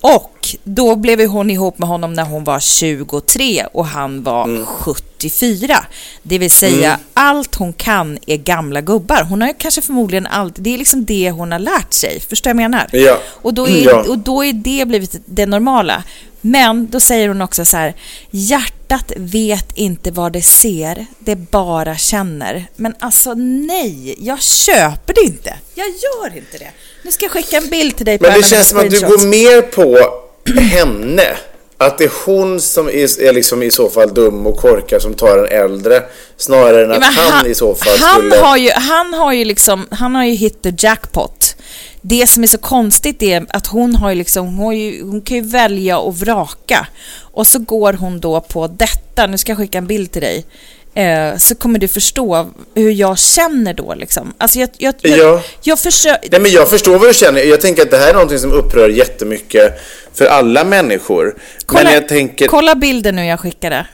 [0.00, 4.66] Och då blev hon ihop med honom när hon var 23 och han var mm.
[4.66, 5.84] 74.
[6.22, 7.00] Det vill säga, mm.
[7.14, 9.22] allt hon kan är gamla gubbar.
[9.22, 12.20] Hon har ju kanske förmodligen allt, det är liksom det hon har lärt sig.
[12.20, 12.88] Förstår du vad jag menar?
[12.92, 13.18] Ja.
[13.26, 14.04] Och, då är, ja.
[14.08, 16.02] och då är det blivit det normala.
[16.40, 17.94] Men då säger hon också så här,
[18.30, 22.66] hjärtat vet inte vad det ser, det bara känner.
[22.76, 25.54] Men alltså nej, jag köper det inte.
[25.74, 26.70] Jag gör inte det.
[27.02, 29.00] Nu ska jag skicka en bild till dig på Men det känns som att du
[29.00, 29.98] går mer på
[30.60, 31.36] henne.
[31.80, 35.14] Att det är hon som är, är liksom i så fall dum och korkad som
[35.14, 36.02] tar en äldre
[36.36, 38.36] snarare än att ja, han, han, i så fall han skulle...
[38.36, 41.54] Har ju, han har ju liksom, han har ju hit the jackpot
[42.02, 45.36] det som är så konstigt är att hon har ju liksom, hon, ju, hon kan
[45.36, 46.86] ju välja och vraka.
[47.20, 50.44] Och så går hon då på detta, nu ska jag skicka en bild till dig.
[50.98, 54.34] Eh, så kommer du förstå hur jag känner då liksom.
[54.38, 55.42] Alltså jag, jag, jag, ja.
[55.62, 56.30] jag försöker...
[56.30, 57.42] Nej men jag förstår vad du känner.
[57.42, 59.80] Jag tänker att det här är någonting som upprör jättemycket
[60.14, 61.36] för alla människor.
[61.66, 62.46] Kolla, men jag tänker...
[62.46, 63.86] kolla bilden nu jag skickade.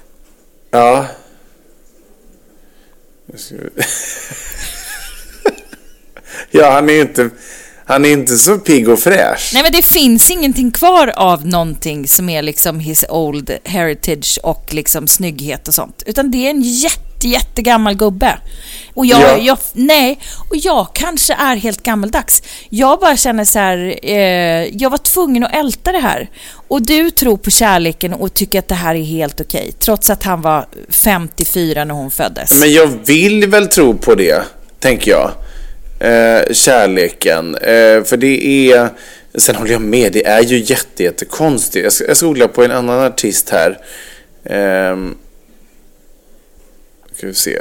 [0.71, 1.07] Ja.
[6.51, 7.31] ja, han är ju inte...
[7.87, 9.51] Han är inte så pigg och fräsch.
[9.55, 14.75] Nej, men det finns ingenting kvar av någonting som är liksom his old heritage och
[14.75, 16.03] liksom snygghet och sånt.
[16.07, 18.39] Utan det är en jätte, jättegammal gubbe.
[18.95, 19.37] Och jag, ja.
[19.39, 20.19] jag, nej,
[20.51, 22.43] och jag kanske är helt gammaldags.
[22.69, 24.15] Jag bara känner så här, eh,
[24.77, 26.31] jag var tvungen att älta det här.
[26.69, 30.11] Och du tror på kärleken och tycker att det här är helt okej, okay, trots
[30.11, 32.61] att han var 54 när hon föddes.
[32.61, 34.43] Men jag vill väl tro på det,
[34.81, 35.31] tänker jag
[36.05, 37.55] eh, kärleken.
[37.55, 38.89] Eh, för det är,
[39.35, 41.85] sen håller jag med, det är ju jättejättekonstigt.
[41.85, 43.79] Jag ska, jag ska på en annan artist här.
[44.45, 44.97] Eh,
[47.17, 47.61] ska vi se.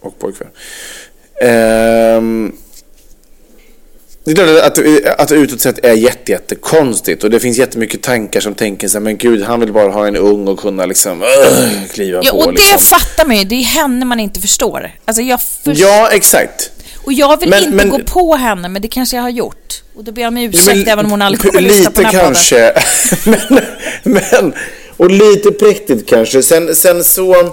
[0.00, 0.48] Och pojkvän.
[1.42, 2.52] Eh,
[4.24, 8.54] det är klart att, att utåt sett är jättejättekonstigt och det finns jättemycket tankar som
[8.54, 11.28] tänker så här, men gud, han vill bara ha en ung och kunna liksom uh,
[11.92, 12.38] kliva ja, på.
[12.38, 12.78] Och det liksom.
[12.78, 14.90] fattar man ju, det är henne man inte förstår.
[15.04, 15.74] Alltså jag förstår.
[15.76, 16.70] Ja, exakt.
[17.04, 19.82] Och jag vill men, inte men, gå på henne, men det kanske jag har gjort.
[19.94, 22.10] Och då ber jag om ursäkt men, även om hon aldrig kommer lyssna på den
[22.10, 22.74] här kanske.
[23.24, 23.64] men,
[24.02, 24.54] men,
[24.96, 26.42] och lite präktigt kanske.
[26.42, 27.52] Sen, sen så...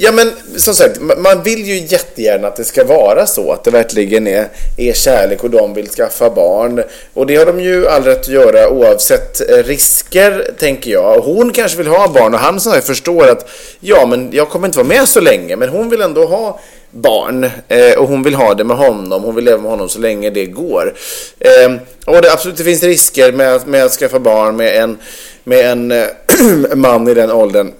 [0.00, 3.70] Ja men som sagt, man vill ju jättegärna att det ska vara så, att det
[3.70, 6.82] verkligen är, är kärlek och de vill skaffa barn.
[7.14, 11.20] Och det har de ju all rätt att göra oavsett eh, risker, tänker jag.
[11.20, 13.48] Hon kanske vill ha barn och han som sagt förstår att
[13.80, 17.44] ja, men jag kommer inte vara med så länge, men hon vill ändå ha barn
[17.68, 19.22] eh, och hon vill ha det med honom.
[19.22, 20.94] Hon vill leva med honom så länge det går.
[21.38, 21.72] Eh,
[22.06, 24.98] och det absolut det finns risker med, med att skaffa barn med en,
[25.44, 26.06] med en eh,
[26.74, 27.72] man i den åldern.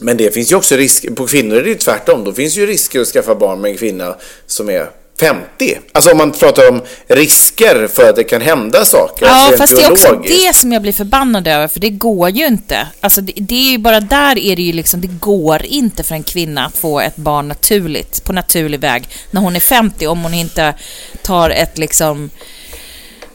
[0.00, 2.24] Men det finns ju också risker, på kvinnor är det ju tvärtom.
[2.24, 5.78] Då finns ju risker att skaffa barn med en kvinna som är 50.
[5.92, 9.26] Alltså om man pratar om risker för att det kan hända saker.
[9.26, 10.46] Ja, alltså fast det är också biologiskt.
[10.46, 12.86] det som jag blir förbannad över, för det går ju inte.
[13.00, 16.14] Alltså det, det är ju bara där är det ju liksom, det går inte för
[16.14, 20.22] en kvinna att få ett barn naturligt, på naturlig väg, när hon är 50, om
[20.22, 20.74] hon inte
[21.22, 22.30] tar ett liksom...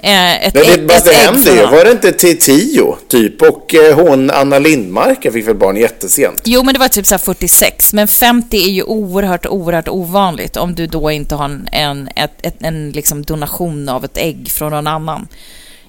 [0.04, 1.66] Eh, ett, det, ett det ägg från ju.
[1.66, 3.42] Var det inte till tio typ?
[3.42, 6.42] Och eh, hon Anna Lindmark fick väl barn jättesent?
[6.46, 7.94] Jo, men det var typ så här 46.
[7.94, 12.32] Men 50 är ju oerhört, oerhört ovanligt om du då inte har en, en, ett,
[12.42, 15.28] ett, en liksom donation av ett ägg från någon annan.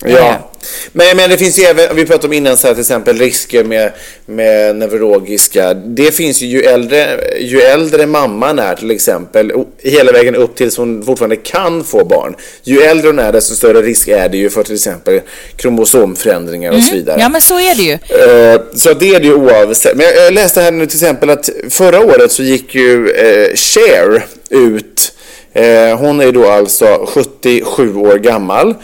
[0.04, 0.48] Eh, Ja.
[0.92, 3.64] Men, men det finns ju även, vi pratade om innan så här, till exempel risker
[3.64, 3.92] med,
[4.26, 5.74] med neurologiska.
[5.74, 10.76] Det finns ju ju äldre, ju äldre mamman är till exempel, hela vägen upp tills
[10.76, 12.34] hon fortfarande kan få barn.
[12.62, 15.20] Ju äldre hon är desto större risk är det ju för till exempel
[15.56, 17.16] kromosomförändringar och så vidare.
[17.20, 17.92] Ja, men så är det ju.
[17.92, 19.96] Eh, Så det är det ju oavsett.
[19.96, 24.24] Men jag- läste här nu till exempel att förra året så gick ju eh, Cher
[24.50, 25.12] ut.
[25.52, 28.74] Eh, hon är då alltså 77 år gammal.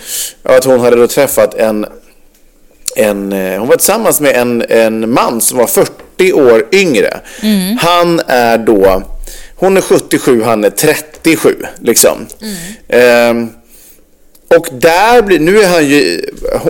[0.42, 1.86] Att hon hade då träffat en,
[2.96, 7.20] en eh, hon var tillsammans med en, en man som var 40 år yngre.
[7.80, 9.02] Han är då,
[9.56, 12.26] hon är 77, han är 37 liksom.
[12.88, 13.50] Ehm,
[14.56, 16.20] och där blir, nu är han ju,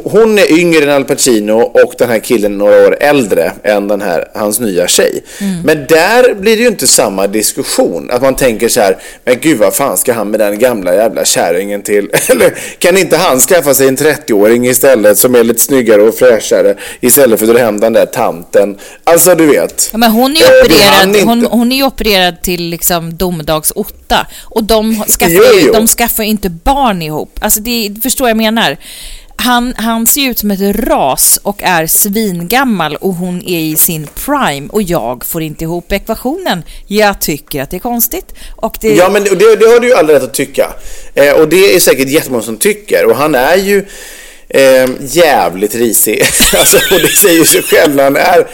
[0.05, 4.01] hon är yngre än Al Pacino och den här killen några år äldre än den
[4.01, 5.23] här, hans nya tjej.
[5.65, 8.11] Men där blir det ju inte samma diskussion.
[8.11, 11.25] Att man tänker så här, men gud vad fan ska han med den gamla jävla
[11.25, 12.11] kärringen till?
[12.29, 16.75] Eller kan inte han skaffa sig en 30-åring istället som är lite snyggare och fräschare
[17.01, 18.79] istället för att dra hem den där tanten?
[19.05, 19.89] Alltså du vet.
[19.93, 21.25] Ja, men hon är Eh, ju hann opererad, inte.
[21.29, 24.27] hon, hon är ju opererad till liksom domedags-Otta.
[24.45, 25.73] Och de skaffar, Jo, ju, jo.
[25.73, 27.31] de skaffar ju inte barn ihop.
[27.41, 28.77] Alltså det, förstår vad jag menar?
[29.41, 34.09] Han, han ser ut som ett ras och är svingammal och hon är i sin
[34.25, 36.63] prime och jag får inte ihop ekvationen.
[36.87, 38.35] Jag tycker att det är konstigt.
[38.57, 40.71] Och det, Ja, men det, det har du ju all rätt att tycka.
[41.15, 43.07] Eh, och det är säkert jättemånga som tycker.
[43.07, 43.85] Och han är ju
[44.49, 46.23] eh, jävligt risig.
[46.59, 48.47] alltså, och det säger sig själv när han är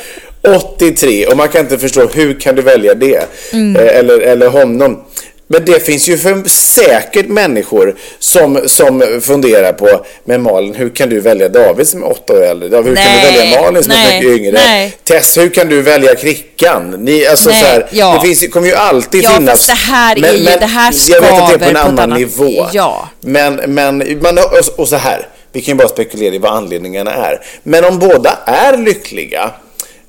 [0.45, 3.17] 83 och man kan inte förstå hur kan du välja det?
[3.53, 5.05] Eh, eller, eller honom.
[5.47, 11.09] Men det finns ju för säkert människor som, som funderar på, men Malin, hur kan
[11.09, 12.69] du välja David som är åtta år äldre?
[12.69, 14.53] David, hur kan du Nej, välja Malin som är nej, mycket yngre?
[14.53, 14.97] nej.
[15.05, 16.91] Tess, hur kan du välja Krickan?
[16.99, 18.15] Ni, alltså, Nej, så här, ja.
[18.23, 19.67] Det finns, kommer ju alltid Ja, finnas...
[19.67, 21.77] fast det här är ju- det här Jag vet att det är på skaver en
[21.77, 22.67] annan annat- nivå.
[22.73, 23.09] Ja.
[23.21, 27.15] Men, men man, och, och så här, vi kan ju bara spekulera i vad anledningarna
[27.15, 27.41] är.
[27.63, 29.51] Men om båda är lyckliga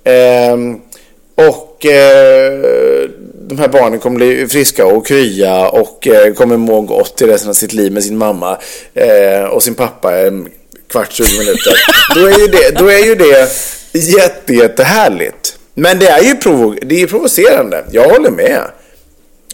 [0.04, 0.80] ehm,
[1.36, 3.10] och eh,
[3.48, 7.50] de här barnen kommer bli friska och krya och eh, kommer må gott i resten
[7.50, 8.58] av sitt liv med sin mamma
[8.94, 10.50] eh, och sin pappa en
[10.90, 11.74] kvart, 20 minuter.
[12.16, 13.50] Då är ju det, då är ju det
[13.94, 15.58] jätte, jättehärligt.
[15.74, 17.86] Men det är ju provo, det är provocerande.
[17.92, 18.62] Jag håller med.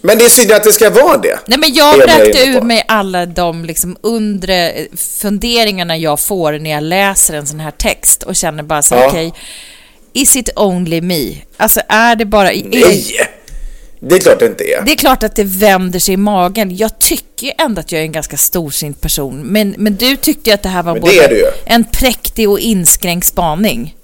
[0.01, 1.39] Men det är synd att det ska vara det.
[1.45, 2.57] Nej, men jag är på.
[2.57, 7.59] ur mig alla de liksom undre eh, funderingarna jag får när jag läser en sån
[7.59, 9.07] här text och känner bara så Ja.
[9.07, 9.33] okej,
[10.13, 11.35] is it only me?
[11.57, 12.49] Alltså är det bara...
[12.65, 13.05] Nej!
[14.03, 14.81] Det är klart det inte är.
[14.81, 16.77] Det är klart att det vänder sig i magen.
[16.77, 19.41] Jag tycker ju ändå att jag är en ganska storsint person.
[19.43, 23.27] Men, men du tyckte ju att det här var Men både en präktig och inskränkt
[23.27, 23.95] spaning.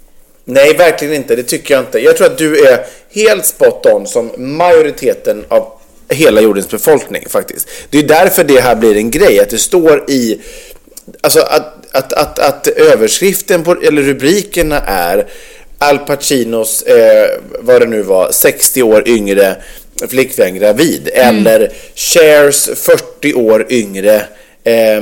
[0.45, 1.35] Nej, verkligen inte.
[1.35, 1.99] Det tycker jag inte.
[1.99, 5.71] Jag tror att du är helt spot on som majoriteten av
[6.09, 7.69] hela jordens befolkning faktiskt.
[7.89, 10.41] Det är därför det här blir en grej, att det står i...
[11.21, 15.27] Alltså att, att, att, att överskriften på, eller rubrikerna är
[15.77, 17.29] Al Pacinos, eh,
[17.59, 19.55] vad det nu var, 60 år yngre
[20.09, 21.09] flickvän gravid.
[21.13, 24.15] Eller Chers 40 år yngre
[24.63, 25.01] eh,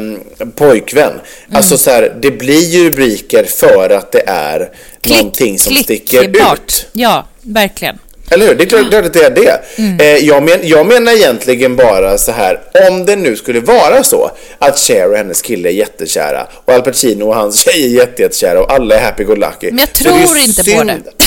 [0.55, 1.13] pojkvän.
[1.53, 4.69] Alltså så här, det blir ju rubriker för att det är
[5.07, 6.59] någonting som sticker klickbart.
[6.59, 6.87] ut.
[6.93, 7.99] Ja, verkligen.
[8.31, 8.55] Eller hur?
[8.55, 9.59] Det är klart, att det är det.
[9.77, 9.99] Mm.
[9.99, 14.31] Eh, jag, men, jag menar egentligen bara så här, om det nu skulle vara så
[14.59, 18.21] att Cher och hennes kille är jättekära och Al Pacino och hans tjej är jätte,
[18.21, 19.69] jättekära och alla är happy-go-lucky.
[19.71, 21.25] Men jag tror inte på synd- det.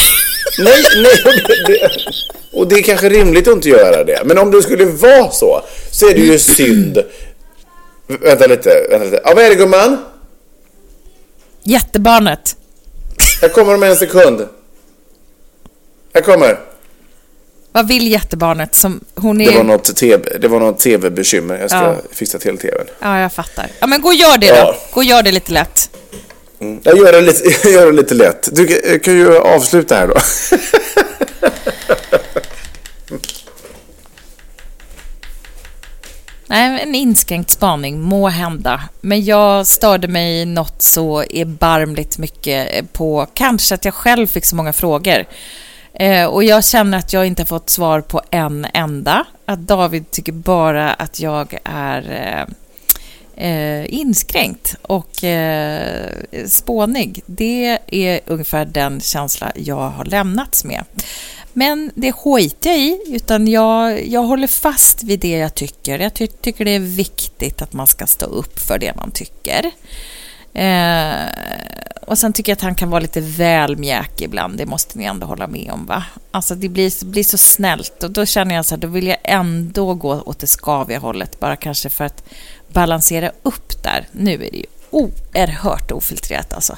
[0.59, 1.23] Nej, nej.
[1.25, 1.91] Och det, det,
[2.53, 4.23] och det är kanske rimligt att inte göra det.
[4.25, 6.99] Men om det skulle vara så, så är det ju synd.
[8.07, 9.21] Vänta lite, vänta lite.
[9.25, 9.99] Ja, vad är det gumman?
[11.63, 12.57] Jättebarnet.
[13.43, 14.49] Jag kommer om en sekund.
[16.13, 16.59] Jag kommer.
[17.73, 19.47] Vad vill jättebarnet som hon är...
[19.51, 21.59] Det var något TV, det var något TV-bekymmer.
[21.61, 21.97] Jag ska Ja.
[22.13, 22.87] fixa till TVn.
[23.01, 23.67] Ja, jag fattar.
[23.81, 24.55] Ja, men gå och gör det då.
[24.57, 24.77] Ja.
[24.91, 25.91] Gå och gör det lite lätt.
[26.61, 26.81] Mm.
[26.85, 28.49] Jag gör det lite, jag gör det lite lätt.
[28.53, 30.15] Du kan- kan ju avsluta här då.
[36.47, 38.81] Nej, en inskränkt spaning, må hända.
[39.01, 44.45] Men jag störde mig något så erbarmligt mycket eh, på kanske att jag själv fick
[44.45, 45.25] så många frågor.
[45.95, 49.25] Eh, och jag känner att jag inte har fått svar på en enda.
[49.47, 52.55] Att David tycker bara att jag är eh,
[53.39, 56.13] eh, inskränkt och eh,
[56.47, 57.23] spånig.
[57.27, 60.85] Det är ungefär den känsla jag har lämnats med.
[61.53, 65.99] Men det skiter jag i, utan jag, jag håller fast vid det jag tycker.
[65.99, 69.71] Jag ty tycker det är viktigt att man ska stå upp för det man tycker.
[70.55, 71.27] Eh,
[72.07, 75.05] och sen tycker jag att han kan vara lite väl mjäkig ibland, det måste ni
[75.05, 76.05] ändå hålla med om va?
[76.31, 79.19] Alltså det blir, blir så snällt och då känner jag så här, då vill jag
[79.25, 82.25] ändå gå åt det skaviga hållet, bara kanske för att
[82.73, 84.09] balansera upp där.
[84.13, 86.77] Nu är det ju oerhört ofiltrerat alltså.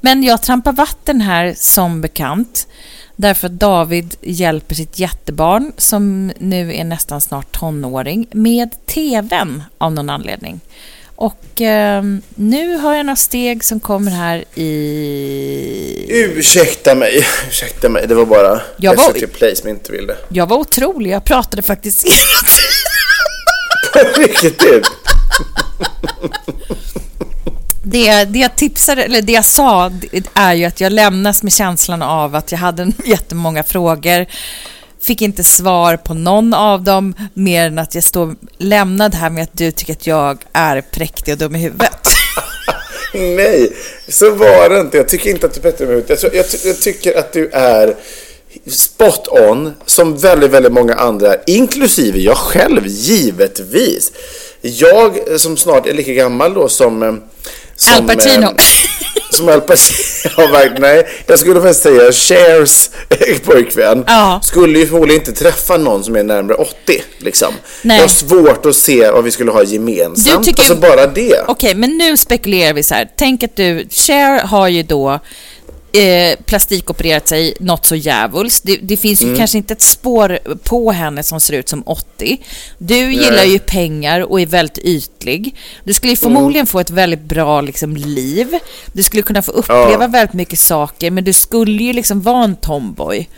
[0.00, 2.66] Men jag trampar vatten här som bekant.
[3.16, 9.92] Därför att David hjälper sitt jättebarn, som nu är nästan snart tonåring, med TVn av
[9.92, 10.60] någon anledning.
[11.16, 12.04] Och eh,
[12.34, 16.06] nu har jag några steg som kommer här i...
[16.08, 18.06] Ursäkta mig, ursäkta mig.
[18.08, 20.16] Det var bara Jag var- SVT Play som inte ville.
[20.28, 22.06] Jag var otrolig, jag pratade faktiskt
[24.14, 24.62] På riktigt.
[27.84, 29.90] Det, det jag tipsade, eller det jag sa
[30.34, 34.26] är ju att jag lämnas med känslan av att jag hade jättemånga frågor.
[35.02, 39.42] Fick inte svar på någon av dem mer än att jag står lämnad här med
[39.42, 42.08] att du tycker att jag är präktig och dum i huvudet.
[43.14, 43.72] Nej,
[44.08, 44.96] så var det inte.
[44.96, 46.08] Jag tycker inte att du är ut.
[46.08, 47.94] Jag, tror- jag, ty- jag tycker att du är
[48.66, 54.12] spot on som väldigt, väldigt många andra, inklusive jag själv, givetvis.
[54.62, 57.02] Jag som snart är lika gammal då som...
[57.02, 57.12] eh,
[57.76, 58.42] som Al Pacino.
[58.46, 58.52] eh,
[59.30, 59.98] Som Al Pacino.
[60.78, 62.90] Nej, jag skulle faktiskt säga Chers
[63.44, 64.04] pojkvän.
[64.06, 64.40] Ja.
[64.44, 67.02] Skulle ju förmodligen inte träffa någon som är närmare 80.
[67.18, 67.54] Liksom.
[67.82, 67.96] Nej.
[67.96, 70.38] Jag har svårt att se vad vi skulle ha gemensamt.
[70.38, 71.44] Du tycker- Alltså bara det.
[71.48, 73.08] Okej, men nu spekulerar vi så här.
[73.16, 75.20] Tänk att du, Cher har ju då
[75.92, 78.64] eh, plastikopererat sig något så djävulskt.
[78.66, 79.38] Det, det finns ju Mm.
[79.38, 82.40] kanske inte ett spår på henne som ser ut som 80.
[82.78, 85.56] Du gillar ju pengar och är väldigt ytlig.
[85.84, 86.34] Du skulle ju Mm.
[86.34, 88.58] förmodligen få ett väldigt bra liksom, liv.
[88.92, 92.56] Du skulle kunna få uppleva väldigt mycket saker, men du skulle ju liksom vara en
[92.56, 93.28] tomboy.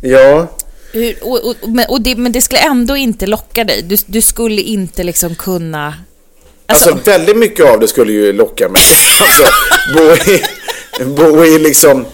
[0.00, 0.46] Ja.
[0.92, 3.82] Hur, och, och, men, och det, men det skulle ändå inte locka dig.
[3.82, 5.94] Du, du skulle inte liksom kunna...
[6.66, 8.82] Alltså, väldigt mycket av det skulle ju locka mig.
[9.20, 9.44] Alltså,
[9.94, 10.42] bo i,
[11.00, 12.04] bo i liksom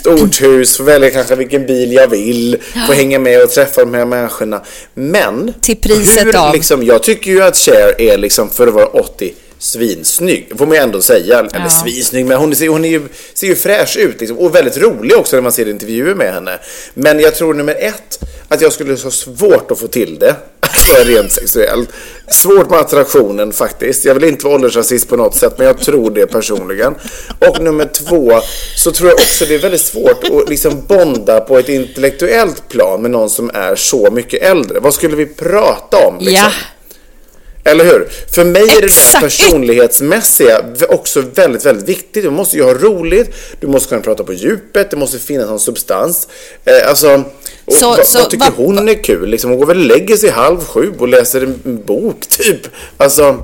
[0.00, 3.94] stort hus, få välja kanske vilken bil jag vill, få hänga med och träffa de
[3.94, 4.62] här människorna.
[4.94, 8.74] Men Till priset hur, av- Liksom, jag tycker ju att Cher är liksom, för att
[8.74, 10.52] vara 80, svinsnygg.
[10.58, 11.38] får man ju ändå säga.
[11.38, 11.70] Eller Ja.
[11.70, 13.00] svinsnygg, men hon, ser, hon är ju,
[13.34, 16.58] ser ju fräsch ut liksom, och väldigt rolig också när man ser intervjuer med henne.
[16.94, 20.34] Men jag tror nummer ett, att jag skulle ha svårt att få till det.
[20.74, 21.88] Alltså rent sexuellt.
[22.30, 24.04] Svårt med attraktionen faktiskt.
[24.04, 26.94] Jag vill inte vara åldersrasist på något sätt, men jag tror det personligen.
[27.48, 28.40] Och nummer två,
[28.76, 33.02] så tror jag också det är väldigt svårt att liksom bonda på ett intellektuellt plan
[33.02, 34.80] med någon som är så mycket äldre.
[34.80, 36.18] Vad skulle vi prata om?
[36.18, 36.34] Liksom?
[36.34, 36.50] Ja.
[37.70, 38.08] Eller hur?
[38.34, 39.12] För mig är det Exakt.
[39.12, 42.24] där personlighetsmässiga också väldigt, väldigt viktigt.
[42.24, 45.60] Du måste ju ha roligt, du måste kunna prata på djupet, det måste finnas någon
[45.60, 46.28] substans.
[46.64, 47.24] Eh, alltså,
[47.68, 49.28] Så- vad, så vad tycker vad- hon är kul?
[49.28, 52.60] Liksom, hon går väl och lägger sig halv sju och läser en bok, typ.
[52.96, 53.36] Alltså,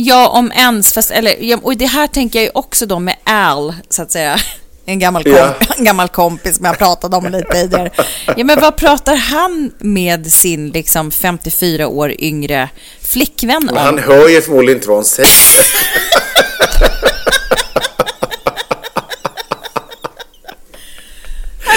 [0.00, 0.92] Ja, om ens.
[0.92, 4.40] Fast, eller, och det här tänker jag ju också då med Al, så att säga.
[4.88, 5.54] En gammal, kom, Ja.
[5.76, 7.90] en gammal kompis som jag pratade om lite tidigare.
[8.36, 12.68] Ja, men vad pratar han med sin liksom 54 år yngre
[13.02, 13.76] flickvän om?
[13.76, 15.28] han hör ju förmodligen inte vad hon säger.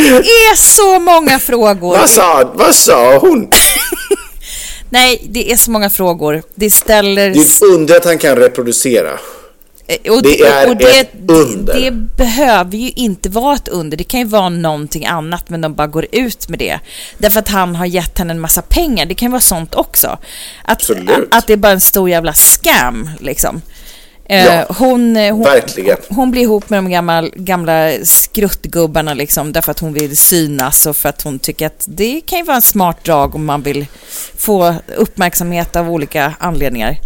[0.04, 1.98] Det är så många frågor.
[1.98, 3.50] vad, sa, vad sa hon?
[4.90, 6.44] Nej, det är så många frågor.
[6.56, 7.30] Det ställer...
[7.30, 9.20] Det är ett under att han kan reproducera.
[10.04, 11.74] Eh, Och Det är ett under.
[11.74, 13.98] Det, det behöver ju inte vara ett under.
[13.98, 16.80] Det kan ju vara någonting annat, men de bara går ut med det.
[17.18, 19.06] Därför att han har gett henne en massa pengar.
[19.06, 20.18] Det kan ju vara sånt också.
[20.66, 20.90] Att,
[21.32, 23.62] att det är bara en stor jävla scam, liksom.
[24.26, 25.98] Eh, Ja, hon, eh, hon, verkligen.
[26.10, 30.96] hon blir ihop med de gamla, gamla skruttgubbarna liksom, därför att hon vill synas och
[30.96, 33.86] för att hon tycker att det kan ju vara en smart drag om man vill
[34.38, 36.98] få uppmärksamhet av olika anledningar.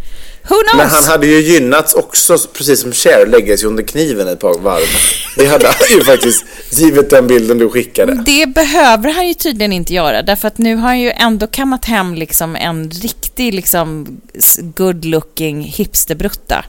[0.47, 0.75] Who knows?
[0.77, 4.60] Men han hade ju gynnats också, precis som Cher, lägga sig under kniven ett par
[4.60, 4.86] varv.
[5.38, 8.23] Det hade han ju faktiskt, givet den bilden du skickade.
[8.25, 11.85] Det behöver han ju tydligen inte göra, därför att nu har han ju ändå kammat
[11.85, 14.08] hem liksom en riktig liksom
[14.75, 16.65] good looking hipsterbrutta.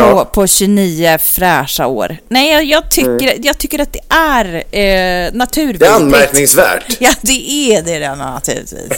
[0.00, 2.16] På, på 29 fräscha år.
[2.28, 3.42] Nej, jag, tycker, mm.
[3.42, 5.80] jag tycker att det är eh, naturvidrigt.
[5.80, 6.84] Det är anmärkningsvärt.
[7.00, 8.92] Ja, det är det redan naturligtvis.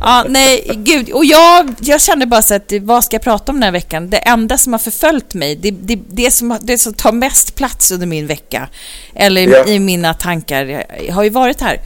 [0.00, 1.10] ja, nej, gud.
[1.10, 4.10] Och jag, jag kände bara så att vad ska jag prata om den här veckan?
[4.10, 7.90] Det enda som har förföljt mig, det, det, det, som, det som tar mest plats
[7.90, 8.68] under min vecka,
[9.14, 9.64] eller ja.
[9.66, 11.80] i mina tankar, har ju varit här.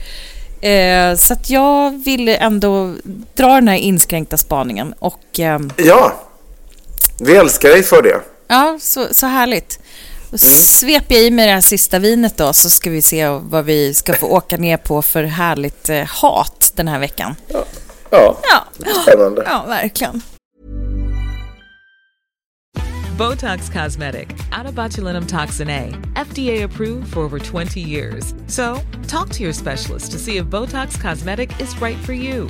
[0.65, 2.93] Eh, så att jag vill ändå
[3.33, 5.39] dra den här inskränkta spaningen och...
[5.39, 6.13] Eh, ja,
[7.19, 8.21] vi älskar dig för det.
[8.47, 9.79] Ja, så, så härligt.
[10.27, 10.37] Mm.
[10.37, 13.93] Sveper jag i mig det här sista vinet då så ska vi se vad vi
[13.93, 17.35] ska få åka ner på för härligt eh, hat den här veckan.
[17.47, 17.65] Ja,
[18.09, 18.37] ja.
[18.79, 18.93] ja.
[19.01, 19.43] spännande.
[19.45, 20.21] Ja, verkligen.
[23.17, 28.35] Botox Cosmetic, out of botulinum toxin A, FDA approved for over 20 years.
[28.47, 32.49] So, talk to your specialist to see if Botox Cosmetic is right for you.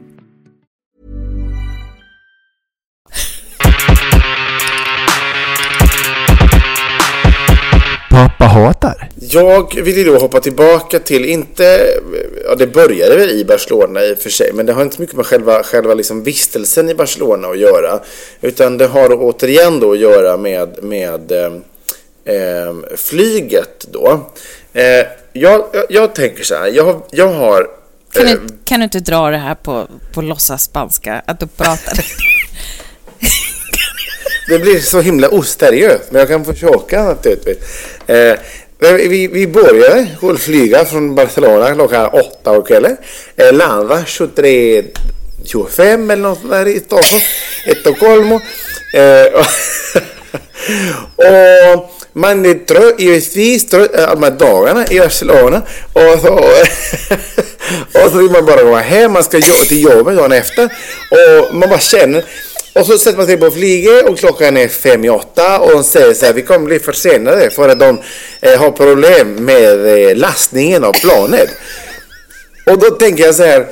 [9.19, 11.87] Jag vill ju då hoppa tillbaka till, inte,
[12.45, 15.15] ja det började väl i Barcelona i och för sig, men det har inte mycket
[15.15, 17.99] med själva, själva liksom vistelsen i Barcelona att göra.
[18.41, 21.53] Utan det har återigen då att göra med, med eh,
[22.35, 24.31] eh flyget då.
[24.73, 27.69] Eh, jag, jag, jag, tänker så här, jag, jag har...
[28.13, 31.47] Kan du, eh, kan du inte dra det här på, på låtsas spanska, att du
[31.47, 32.05] pratar?
[34.49, 37.57] det blir så himla oseriöst, men jag kan försöka naturligtvis.
[38.07, 38.37] Eh,
[38.83, 40.07] Eh, vi, vi började
[40.37, 42.97] flyga från Barcelona klockan åtta på kvällen.
[43.35, 47.21] landade landade 23.25 eller något där i Stockholm.
[47.81, 48.31] Stockholm.
[48.31, 48.39] Eh,
[51.15, 55.61] och man är trött, givetvis trött eh, alla dagarna i Barcelona.
[55.93, 56.33] Och så,
[58.03, 60.69] och så vill man bara gå hem, man ska till jobbet dagen efter.
[61.09, 62.25] Och man bara känner
[62.73, 65.83] och så sätter man sig på flyget och klockan är fem i åtta och de
[65.83, 68.01] säger så här, vi kommer bli försenade för att de
[68.41, 71.49] eh, har problem med eh, lastningen av planet.
[72.65, 73.67] Och då tänker jag så här,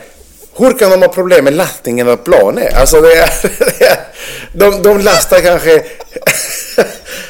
[0.58, 2.74] hur kan de ha problem med lastningen av planet?
[2.74, 3.30] Alltså det är,
[3.80, 3.98] det är,
[4.54, 5.84] de, de lastar kanske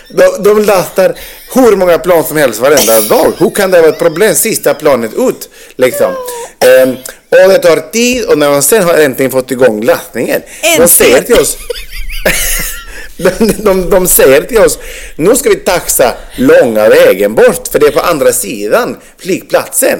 [0.09, 1.15] de, de lastar
[1.53, 3.33] hur många plan som helst varenda dag.
[3.37, 5.49] Hur kan det vara ett problem sista planet ut?
[5.75, 6.11] Liksom.
[6.59, 6.89] Eh,
[7.29, 10.41] och det tar tid och när man sen har äntligen fått igång lastningen.
[10.77, 11.57] De säger till oss
[13.17, 14.79] de, de, de säger till oss,
[15.15, 19.99] nu ska vi taxa långa vägen bort för det är på andra sidan flygplatsen.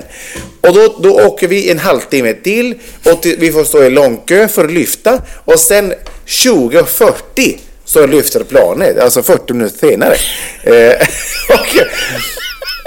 [0.61, 2.75] Och då, då åker vi en halvtimme till
[3.05, 5.93] och till, vi får stå i långkö för att lyfta och sen
[6.25, 10.15] 20.40 så lyfter planet, alltså 40 minuter senare.
[10.63, 11.07] Eh,
[11.49, 11.77] och,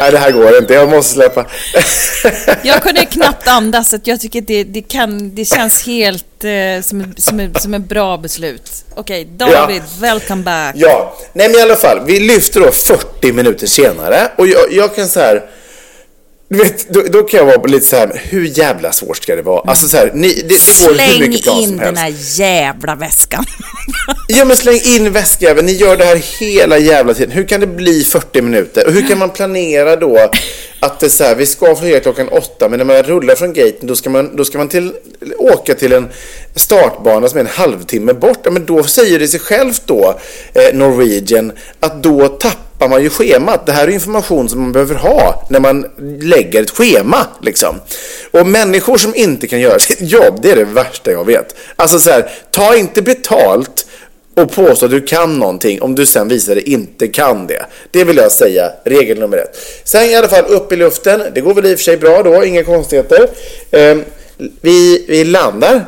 [0.02, 0.74] Nej, det här går inte.
[0.74, 1.46] Jag måste släppa.
[2.62, 3.90] jag kunde knappt andas.
[3.90, 8.16] Så jag tycker det, det, kan, det känns helt eh, som, som, som en bra
[8.18, 8.70] beslut.
[8.94, 10.08] Okej, okay, David, ja.
[10.08, 10.74] welcome back.
[10.76, 12.00] Ja, nej men i alla fall.
[12.06, 15.42] Vi lyfter då 40 minuter senare och jag, jag kan så här
[16.52, 19.42] du vet, då, då, kan jag vara lite så här, hur jävla svårt ska det
[19.42, 19.60] vara?
[19.60, 19.68] Mm.
[19.68, 21.78] Alltså så här, ni, det, det går hur mycket plan som helst.
[21.78, 23.44] Släng in den här jävla väskan.
[24.28, 25.66] ja, men släng in väskjäveln.
[25.66, 27.30] Ni gör det här hela jävla tiden.
[27.30, 28.86] Hur kan det bli 40 minuter?
[28.86, 30.30] Och hur kan man planera då
[30.80, 33.52] att det är så här, vi ska flyga klockan åtta, men när man rullar från
[33.52, 34.92] gaten då ska man, då ska man till,
[35.38, 36.08] åka till en
[36.56, 38.40] startbana som är en halvtimme bort.
[38.44, 40.20] Ja, men då säger det sig självt då,
[40.54, 43.66] eh, Norwegian, att då tappar man ju schemat.
[43.66, 45.86] Det här är information som man behöver ha när man
[46.20, 47.26] lägger ett schema.
[47.42, 47.80] Liksom.
[48.30, 51.56] Och människor som inte kan göra sitt jobb, det är det värsta jag vet.
[51.76, 53.86] Alltså så här, ta inte betalt
[54.36, 57.66] och påstå att du kan någonting om du sen visar dig inte kan det.
[57.90, 59.58] Det vill jag säga, regel nummer ett.
[59.84, 62.22] Sen i alla fall upp i luften, det går väl i och för sig bra
[62.22, 63.28] då, inga konstigheter.
[63.70, 63.96] Eh,
[64.60, 65.74] vi, vi landar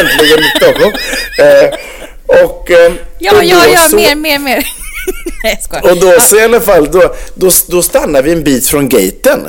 [0.00, 0.92] äntligen i Stockholm.
[1.38, 4.66] Eh, och, eh, ja, ja, ja, så, mer, mer, mer.
[5.44, 8.88] Nej, och då så i alla fall, då, då, då stannar vi en bit från
[8.88, 9.48] gaten.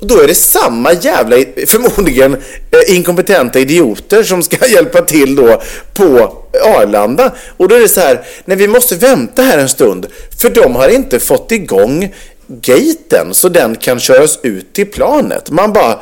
[0.00, 1.36] Och då är det samma jävla,
[1.66, 5.62] förmodligen eh, inkompetenta idioter som ska hjälpa till då
[5.94, 7.32] på Arlanda.
[7.56, 10.06] Och då är det så här, nej vi måste vänta här en stund.
[10.40, 12.14] För de har inte fått igång
[12.46, 15.50] gaten så den kan köras ut till planet.
[15.50, 16.00] Man bara,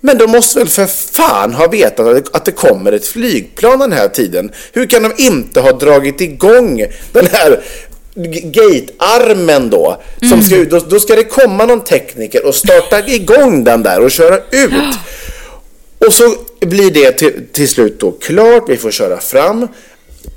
[0.00, 4.08] men de måste väl för fan ha vetat att det kommer ett flygplan den här
[4.08, 4.50] tiden.
[4.72, 7.62] Hur kan de inte ha dragit igång den här
[8.14, 10.02] gatearmen då.
[10.18, 10.42] Som mm.
[10.42, 14.36] ska, då, då ska det komma någon tekniker och starta igång den där och köra
[14.50, 14.98] ut.
[15.98, 19.68] Och så blir det till, till slut då klart, vi får köra fram.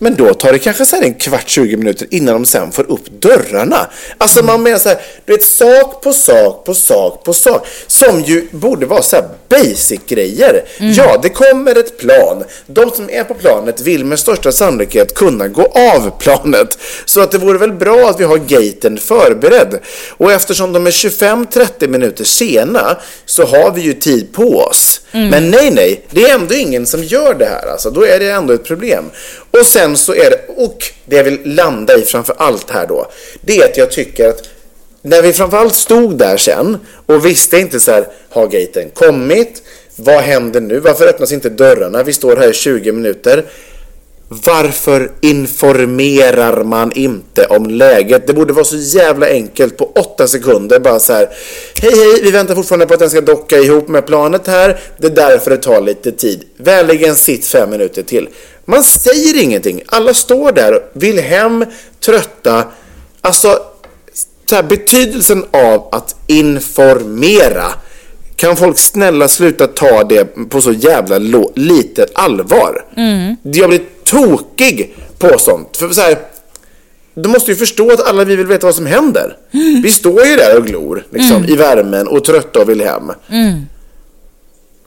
[0.04, 3.22] Men då tar det kanske så en kvart, 20 minuter innan de sen får upp
[3.22, 3.88] dörrarna.
[4.18, 7.68] Alltså man menar så här, du vet sak på sak på sak på sak.
[7.88, 10.66] Som ju borde vara så här basic-grejer.
[10.80, 12.44] Ja, det kommer ett plan.
[12.68, 16.78] De som är på planet vill med största sannolikhet kunna gå av planet.
[17.06, 19.80] Så att det vore väl bra att vi har gaten förberedd.
[20.10, 25.02] Och eftersom de är 25-30 minuter sena så har vi ju tid på oss.
[25.12, 27.72] Men nej, nej, det är ändå ingen som gör det här.
[27.72, 29.06] Alltså, då är det ändå ett problem.
[29.52, 33.12] Och sen så är det, och det jag vill landa i framför allt här då,
[33.42, 34.50] det är att jag tycker att
[35.02, 39.64] när vi framförallt stod där sen och visste inte så här, har gaten kommit?
[39.96, 40.80] Vad händer nu?
[40.80, 42.04] Varför öppnas inte dörrarna?
[42.04, 43.46] Vi står här i 20 minuter.
[44.34, 48.28] Varför informerar man inte om läget?
[48.28, 50.80] Det borde vara så jävla enkelt på åtta sekunder.
[50.80, 51.30] Bara så här.
[51.82, 54.80] Hej hej, vi väntar fortfarande på att den ska docka ihop med planet här.
[54.98, 56.44] Det är därför det tar lite tid.
[56.58, 58.30] Vänligen sitt fem minuter till.
[58.66, 59.82] Man säger ingenting.
[59.86, 61.66] Alla står där, vill hem,
[62.00, 62.66] trötta.
[63.22, 63.60] Alltså,
[64.46, 67.66] så här, betydelsen av att informera.
[68.36, 71.18] Kan folk snälla sluta ta det på så jävla
[71.56, 72.86] lite allvar?
[73.42, 75.78] Jag blir tokig på sånt.
[75.78, 76.18] För så här,
[77.14, 79.38] du måste ju förstå att alla vi vill veta vad som händer.
[79.84, 83.12] Vi står ju där och glor liksom, i värmen och trötta och vill hem.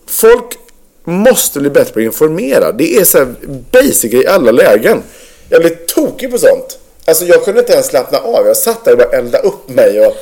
[0.07, 0.59] Folk
[1.05, 2.73] måste bli bättre på att informera.
[2.73, 3.35] Det är så här
[3.73, 5.03] basic i alla lägen.
[5.49, 6.79] Jag blir tokig på sånt.
[7.05, 8.47] Alltså jag kunde inte ens slappna av.
[8.47, 10.17] Jag satt där och bara eldade upp mig och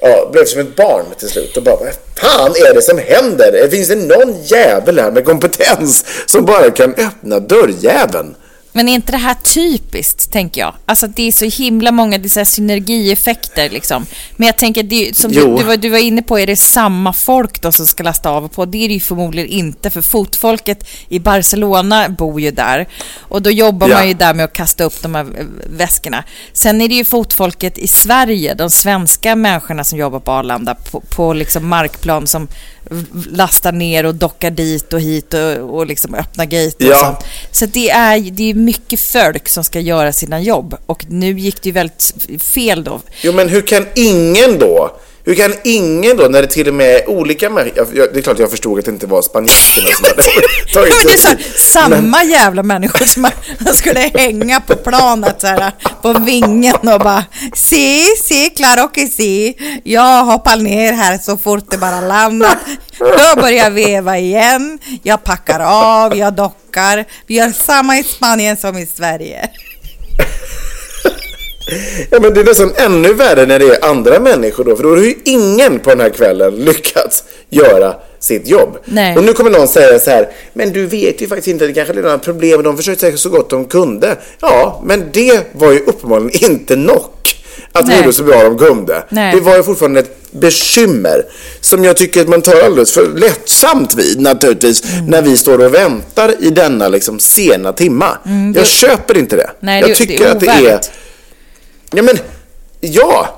[0.00, 1.56] ja, blev som ett barn till slut.
[1.56, 3.68] Och bara, vad fan är det som händer?
[3.70, 8.34] Finns det någon jävel här med kompetens som bara kan öppna dörrjäveln?
[8.78, 10.74] Men är inte det här typiskt, tänker jag?
[10.86, 14.06] Alltså det är så himla många det är synergieffekter liksom.
[14.36, 17.12] Men jag tänker, det, som du, du, var, du var inne på, är det samma
[17.12, 18.64] folk då som ska lasta av och på?
[18.64, 22.88] Det är det ju förmodligen inte, för fotfolket i Barcelona bor ju där.
[23.18, 23.96] Och då jobbar Ja.
[23.96, 26.24] man ju där med att kasta upp de här eh, väskorna.
[26.52, 31.00] Sen är det ju fotfolket i Sverige, de svenska människorna som jobbar på Arlanda, på,
[31.00, 32.48] på liksom markplan som
[33.30, 36.98] lastar ner och dockar dit och hit och, och liksom öppnar gate och Ja.
[36.98, 37.18] sånt.
[37.50, 41.62] Så det är, det är mycket folk som ska göra sina jobb och nu gick
[41.62, 43.00] det ju väldigt fel då.
[43.22, 44.90] Jo, men hur kan ingen då?
[45.28, 48.12] Hur kan ingen då, när det till och med är olika människor...
[48.12, 50.22] Det är klart jag förstod att det inte var spanjorerna som hade
[50.72, 51.60] tagit men det är så, sig hit.
[51.60, 53.32] samma jävla människor som man
[53.74, 55.72] skulle hänga på planet så här,
[56.02, 57.24] på vingen och bara
[57.54, 59.56] Si, si, claro que si.
[59.84, 62.58] Jag hoppar ner här så fort det bara landat.
[62.98, 64.78] Jag börjar veva igen.
[65.02, 67.04] Jag packar av, jag dockar.
[67.26, 69.50] Vi gör samma i Spanien som i Sverige.
[72.10, 74.88] Ja, men det är nästan ännu värre när det är andra människor då, för då
[74.90, 78.78] har ju ingen på den här kvällen lyckats göra sitt jobb.
[78.84, 79.16] Nej.
[79.16, 81.92] Och nu kommer någon säga så här, men du vet ju faktiskt inte, det kanske
[81.94, 84.16] redan är problem, de försökte säkert så gott de kunde.
[84.40, 87.02] Ja, men det var ju uppenbarligen inte nog.
[87.72, 89.02] Att de gjorde så bra de kunde.
[89.08, 89.34] Nej.
[89.34, 91.24] Det var ju fortfarande ett bekymmer
[91.60, 95.06] som jag tycker att man tar alldeles för lättsamt vid naturligtvis Mm.
[95.06, 98.18] när vi står och väntar i denna liksom sena timma.
[98.54, 99.42] jag köper inte det.
[99.42, 100.80] Mm, Nej, jag det- tycker det att det är.
[101.92, 102.18] Ja, men
[102.80, 103.28] ja,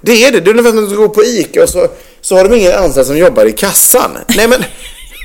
[0.00, 0.40] det är det.
[0.40, 1.88] Det är ungefär som att du går på ICA och så,
[2.20, 4.18] så har de ingen anställd som jobbar i kassan.
[4.36, 4.64] Nej, men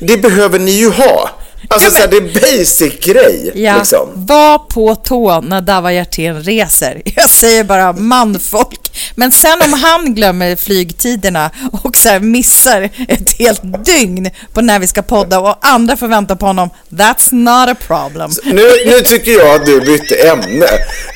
[0.01, 1.30] det behöver ni ju ha.
[1.70, 3.51] Alltså, så här, det är basic grej.
[3.55, 4.10] Ja, Liksom.
[4.14, 7.01] var på tå när Dava Hjertén reser.
[7.16, 8.80] Jag säger bara manfolk.
[9.16, 11.51] Men sen om han glömmer flygtiderna
[11.84, 16.36] och så missar ett helt dygn på när vi ska podda och andra får vänta
[16.36, 18.32] på honom, that's not a problem.
[18.43, 20.68] Nu, nu tycker jag att du bytte ämne.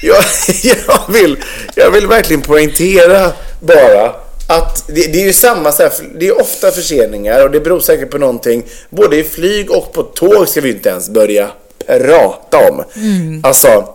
[0.01, 0.23] Jag,
[0.63, 1.37] jag, vill,
[1.75, 4.11] jag vill verkligen poängtera bara
[4.57, 7.79] att det, det är ju samma, så här, det är ofta förseningar och det beror
[7.79, 8.63] säkert på någonting.
[8.89, 11.47] Både i flyg och på tåg ska vi inte ens börja
[11.87, 12.83] prata om.
[13.43, 13.85] Alltså,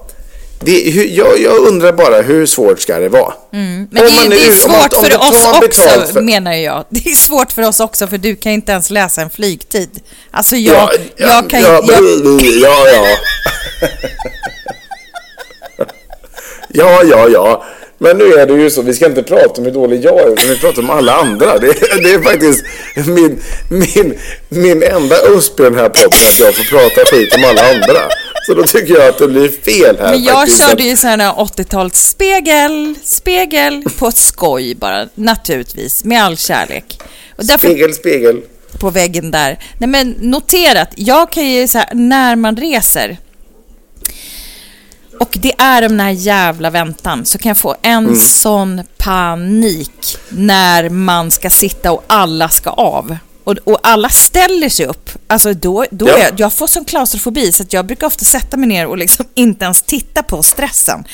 [0.61, 3.35] det, hur, jag, jag undrar bara hur svårt ska det vara?
[3.51, 6.85] Men Om det, man det är man- svårt om för oss också, för- menar jag.
[6.89, 9.91] Det är svårt för oss också, för du kan inte ens läsa en flygtid.
[10.31, 11.83] Alltså jag, jag kan ja.
[11.89, 12.03] Jag,
[12.61, 13.07] ja, ja.
[16.69, 17.65] ja, ja, ja.
[17.99, 20.33] Men nu är det ju så, vi ska inte prata om hur dålig jag är,
[20.33, 21.59] utan vi pratar om alla andra.
[21.59, 21.67] Det,
[22.03, 22.65] det är faktiskt
[23.07, 24.19] min, min,
[24.49, 28.09] min enda USP i den här podden, att jag får prata skit om alla andra.
[28.47, 30.69] Så då tycker jag att det blir fel här men jag faktiskt.
[30.69, 37.01] körde ju sån här 80-tals spegel, spegel på skoj bara, naturligtvis, med all kärlek.
[37.37, 38.41] Därför, Spegel, spegel.
[38.81, 39.59] på väggen där.
[39.79, 43.17] Nej men notera att jag kan ju så här, när man reser
[45.21, 50.89] och det är den här jävla väntan så kan jag få en sån panik när
[50.89, 53.17] man ska sitta och alla ska av.
[53.45, 56.19] och, och alla ställer sig upp, alltså då, då Ja.
[56.19, 59.27] jag, jag får sån klaustrofobi så att jag brukar ofta sätta mig ner och liksom
[59.35, 61.05] inte ens titta på stressen.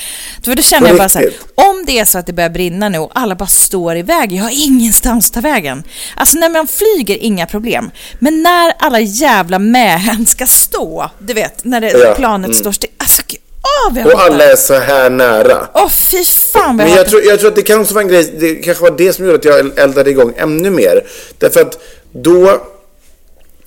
[0.44, 2.88] För då känner jag bara så här, om det är så att det börjar brinna
[2.88, 5.82] nu och alla bara står i vägen, jag har ingenstans att ta vägen.
[6.16, 7.90] Alltså när man flyger, inga problem.
[8.18, 12.59] Men när alla jävla mähän ska stå, du vet, när det, Ja, planet mm.
[12.59, 12.90] står still.
[12.98, 13.22] Alltså,
[13.62, 15.68] åh, jag Och alla är så här nära.
[15.74, 18.02] Åh, fy fan vad Men jag jag tror, jag tror att det kan också vara
[18.02, 21.06] en grej, det kanske var det som gjorde att jag eldade igång ännu mer.
[21.38, 21.78] Därför att
[22.12, 22.60] då,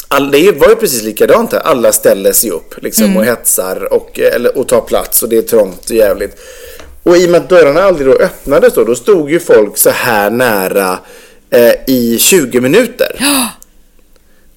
[0.08, 4.20] all, det var ju precis likadant här, alla ställer sig upp liksom, och hetsar och,
[4.20, 6.40] eller, och tar plats och det är trångt och jävligt.
[7.04, 9.90] Och i och med att dörrarna aldrig då öppnades då, då stod ju folk så
[9.90, 11.00] här nära
[11.50, 13.16] eh, i 20 minuter.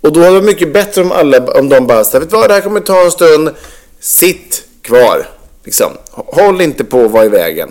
[0.00, 2.50] Och då var det mycket bättre om, alla, om de bara sa, vet du vad,
[2.50, 3.50] det här kommer ta en stund,
[4.00, 5.26] sitt kvar.
[5.64, 5.92] Liksom.
[6.10, 7.68] Håll inte på att vara i vägen.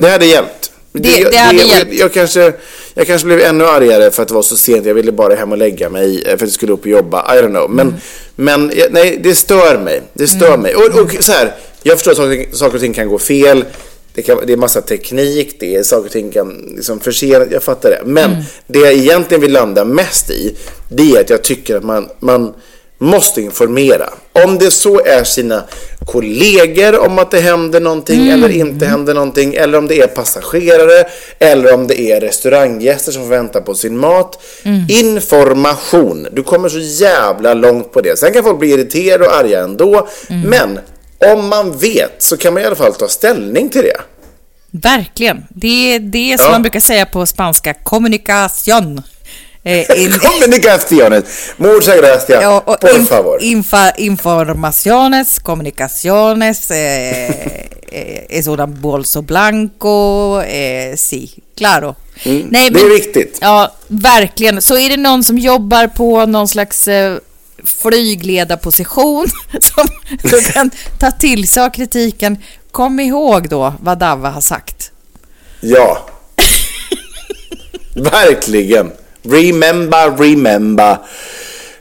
[0.00, 0.70] Det hade hjälpt.
[0.94, 1.02] Mm.
[1.12, 1.92] Det- det hade jag, hjälpt.
[1.94, 2.52] Jag, kanske,
[2.94, 4.86] jag kanske blev ännu argare för att det var så sent.
[4.86, 7.34] Jag ville bara hem och lägga mig eh, för att jag skulle upp och jobba.
[7.36, 7.70] I don't know.
[7.70, 7.94] Men,
[8.36, 10.02] men ja, nej, det stör mig.
[10.12, 10.60] Det stör Mm.
[10.60, 10.74] mig.
[10.74, 13.64] Och, och så här, jag förstår att saker, saker och ting kan gå fel.
[14.14, 17.62] Det, kan, det är massa teknik, det är saker och ting kan liksom försena, jag
[17.62, 18.00] fattar det.
[18.04, 18.42] Men Mm.
[18.66, 20.56] det jag egentligen vill landa mest i,
[20.90, 22.54] det är att jag tycker att man, man
[23.02, 24.08] måste informera.
[24.32, 25.64] Om det så är sina
[26.06, 31.04] kollegor om att det händer någonting eller inte händer någonting, eller om det är passagerare,
[31.38, 34.42] eller om det är restauranggäster som får vänta på sin mat.
[34.88, 36.26] Information.
[36.32, 38.18] Du kommer så jävla långt på det.
[38.18, 40.78] Sen kan folk bli irriterade och arga ändå, men
[41.32, 44.00] om man vet så kan man i alla fall ta ställning till det.
[44.70, 45.44] Verkligen.
[45.48, 46.52] Det är det som Ja.
[46.52, 49.02] man brukar säga på spanska, communication.
[49.64, 51.24] Eh, in- Comunicaciones.
[51.56, 52.42] Muchas gracias.
[52.42, 53.38] Ja, och Por inf- favor.
[53.40, 57.28] infa- informaciones, comunicaciones, eh,
[57.92, 61.94] eh, es un bolso blanco, eh, sí, claro.
[62.24, 62.72] Nej, Mm.
[62.72, 63.38] det är viktigt.
[63.40, 64.62] Ja, verkligen.
[64.62, 67.18] Så är det någon som jobbar på någon slags eh,
[67.64, 69.26] flygledarposition
[69.60, 69.88] som
[70.30, 72.38] som kan ta till sig av kritiken,
[72.70, 74.90] kom ihåg då vad Dava har sagt.
[75.60, 76.06] Ja.
[77.94, 78.92] Verkligen.
[79.22, 80.98] Remember, remember.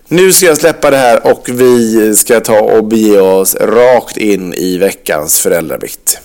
[0.07, 4.53] Nu ska jag släppa det här och vi ska ta och bege oss rakt in
[4.53, 6.21] i veckans föräldravikt.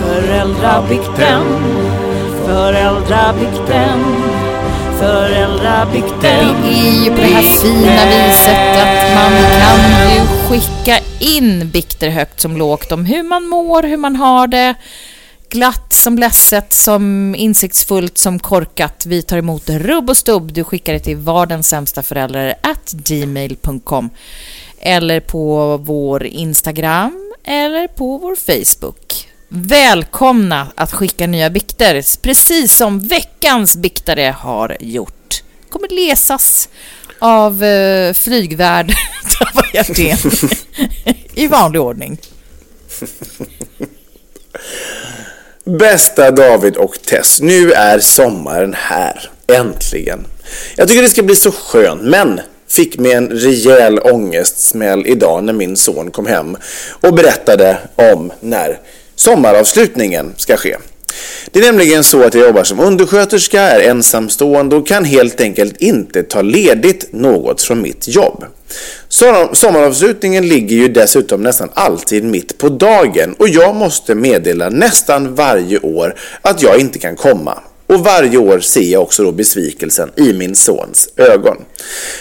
[0.00, 1.42] Föräldrabikten,
[2.46, 4.04] föräldrabikten,
[5.00, 6.46] föräldrabikten.
[6.62, 12.08] Det är ju på det här fina viset att man kan ju skicka in bikter
[12.08, 14.74] högt som lågt om hur man mår, hur man har det.
[15.52, 19.06] Glatt som ledset, som insiktsfullt som korkat.
[19.06, 20.52] Vi tar emot rubb och stubb.
[20.52, 24.10] Du skickar det till var den sämsta förälder at gmail.com
[24.80, 29.28] eller på vår Instagram eller på vår Facebook.
[29.48, 35.42] Välkomna att skicka nya bikter, precis som veckans biktare har gjort.
[35.68, 36.68] kommer läsas
[37.18, 38.88] av eh, flygvärd
[39.38, 40.18] Tava Hjertén
[41.34, 42.18] i vanlig ordning.
[45.64, 49.30] Bästa David och Tess, nu är sommaren här.
[49.46, 50.26] Äntligen.
[50.76, 55.52] Jag tycker det ska bli så skönt, men fick mig en rejäl ångestsmäll idag när
[55.52, 56.56] min son kom hem
[57.00, 58.80] och berättade om när
[59.14, 60.76] sommaravslutningen ska ske.
[61.50, 65.76] Det är nämligen så att jag jobbar som undersköterska, är ensamstående och kan helt enkelt
[65.76, 68.44] inte ta ledigt något från mitt jobb.
[69.52, 75.78] Sommaravslutningen ligger ju dessutom nästan alltid mitt på dagen och jag måste meddela nästan varje
[75.78, 77.58] år att jag inte kan komma.
[77.92, 81.56] Och varje år ser jag också då besvikelsen i min sons ögon.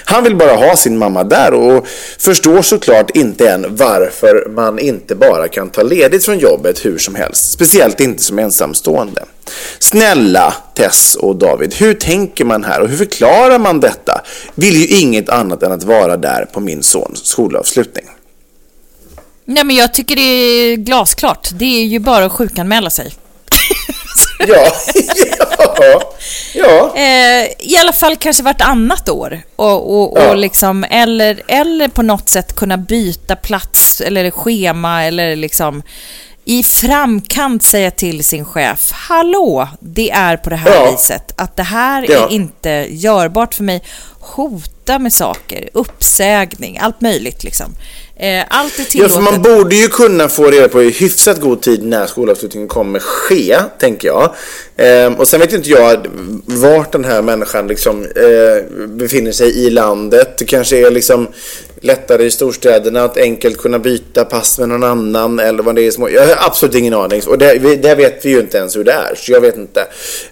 [0.05, 1.88] Han vill bara ha sin mamma där och
[2.19, 7.15] förstår såklart inte än varför man inte bara kan ta ledigt från jobbet hur som
[7.15, 7.51] helst.
[7.51, 9.26] Speciellt inte som ensamstående.
[9.80, 14.22] Snälla Tess och David, hur tänker man här och hur förklarar man detta?
[14.55, 18.05] Vill ju inget annat än att vara där på min sons skolavslutning.
[19.45, 21.49] Nej, men jag tycker det är glasklart.
[21.53, 23.13] Det är ju bara att sjukanmäla sig.
[24.48, 24.72] Ja,
[25.78, 26.02] ja,
[26.54, 26.96] ja.
[26.96, 29.42] Eh, I alla fall kanske vartannat år.
[29.56, 30.34] Och, och, och Ja.
[30.34, 35.84] liksom, eller, eller på något sätt kunna byta plats eller schema eller liksom
[36.46, 40.92] i framkant säga till sin chef, hallå, det är på det här Ja.
[40.92, 42.26] viset, att det här Ja.
[42.28, 43.84] är inte görbart för mig.
[44.24, 47.76] hota med saker, uppsägning, allt möjligt liksom.
[48.22, 49.13] Eh, allt är Ja, tillåtet.
[49.15, 52.99] för man borde ju kunna få reda på i hyfsat god tid när skolavslutningen kommer
[52.99, 54.36] ske, tänker jag.
[54.78, 56.07] Ehm, och sen vet inte jag
[56.45, 60.38] vart den här människan liksom eh, befinner sig i landet.
[60.38, 61.28] Det kanske är liksom
[61.84, 65.91] lättare i storstäderna att enkelt kunna byta pass med någon annan eller vad det är.
[65.91, 66.09] Små.
[66.09, 67.22] Jag har absolut ingen aning.
[67.28, 69.57] Och det, vi- det vet vi ju inte ens hur det är, så jag vet
[69.57, 69.86] inte.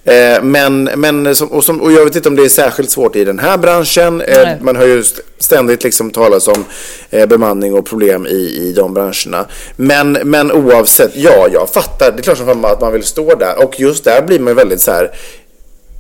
[0.05, 3.15] Eh, men, men som, och, som, och jag vet inte om det är särskilt svårt
[3.15, 4.21] i den här branschen.
[4.21, 6.65] Eh, man hör ju st- ständigt liksom talas om
[7.09, 9.45] eh, bemanning och problem i, i de branscherna.
[9.75, 12.11] Men, men oavsett, ja, jag fattar.
[12.11, 13.63] Det är klart som fan att man vill stå där.
[13.63, 15.11] Och just där blir man ju väldigt så här,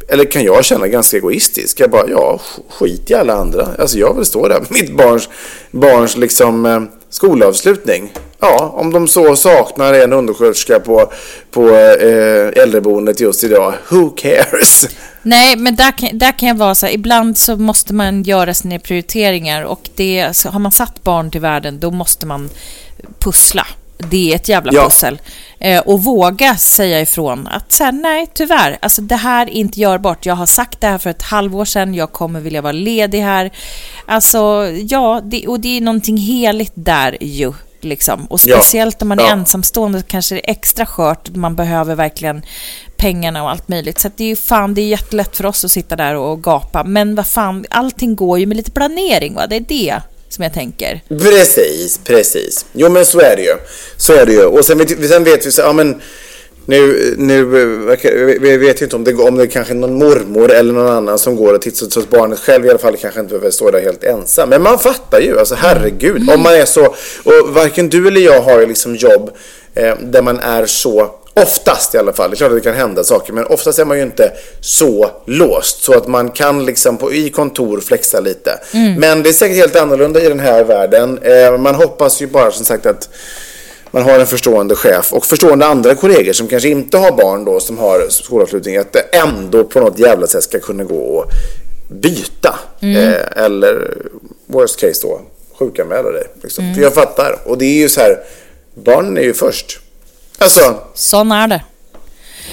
[0.07, 1.79] eller kan jag känna ganska egoistisk.
[1.79, 3.67] Jag bara, ja, skit i alla andra.
[3.79, 4.61] Alltså jag vill stå där.
[4.69, 5.29] Mitt barns,
[5.71, 8.13] barns liksom eh, skolavslutning.
[8.39, 11.11] Ja, om de så saknar en undersköterska på,
[11.51, 13.73] på eh, äldreboendet just idag.
[13.89, 14.87] Who cares?
[15.21, 18.53] Nej, men där kan, där kan jag vara så här, ibland så måste man göra
[18.53, 22.49] sina prioriteringar och det, har man satt barn till världen då måste man
[23.19, 23.67] pussla.
[24.09, 24.83] Det är ett jävla Ja.
[24.83, 25.19] pussel.
[25.59, 29.79] Eh, och våga säga ifrån att så här, nej, tyvärr, alltså det här är inte
[29.79, 30.25] görbart.
[30.25, 33.51] Jag har sagt det här för ett halvår sedan, jag kommer vilja vara ledig här.
[34.05, 37.53] Alltså, ja, det, och det är någonting heligt där ju.
[37.81, 38.25] Liksom.
[38.25, 38.55] Och Ja.
[38.57, 39.29] speciellt om man är Ja.
[39.31, 41.29] ensamstående kanske det är extra skört.
[41.35, 42.41] Man behöver verkligen
[42.97, 43.99] pengarna och allt möjligt.
[43.99, 46.43] Så att det är ju fan, det är jättelätt för oss att sitta där och
[46.43, 46.83] gapa.
[46.83, 49.47] Men vad fan, allting går ju med lite planering va?
[49.47, 51.01] Det är det som jag tänker.
[51.07, 52.65] Precis, precis.
[52.73, 53.55] Jo men så är det ju.
[53.97, 54.45] Så är det ju.
[54.45, 56.01] Och sen vet, sen vet vi så, ja men
[56.65, 57.39] nu, nu
[57.91, 61.19] eh, vi vet ju inte om det, om det är någon mormor eller någon annan
[61.19, 63.71] som går och tittar så att barnet själv i alla fall kanske inte behöver stå
[63.71, 64.49] där helt ensam.
[64.49, 66.29] Men man fattar ju, alltså herregud.
[66.29, 66.85] Om man är så,
[67.23, 69.31] och varken du eller jag har ju liksom jobb
[69.75, 72.75] eh, där man är så Oftast i alla fall, det är klart att det kan
[72.75, 74.31] hända saker, men oftast är man ju inte
[74.61, 78.59] så låst så att man kan liksom på, i kontor flexa lite.
[78.99, 81.19] Men det är säkert helt annorlunda i den här världen.
[81.21, 83.09] Eh, man hoppas ju bara som sagt att
[83.91, 87.59] man har en förstående chef och förstående andra kollegor som kanske inte har barn då
[87.59, 91.31] som har skolavslutning att det ändå på något jävla sätt ska kunna gå och
[91.87, 92.59] byta.
[92.97, 93.97] Eh, eller
[94.45, 95.21] worst case då,
[95.59, 96.23] sjukanmäla dig.
[96.43, 96.73] Liksom.
[96.75, 97.39] För jag fattar.
[97.45, 98.19] Och det är ju så här,
[98.75, 99.79] barnen är ju först.
[100.39, 101.61] Alltså, Sån är det.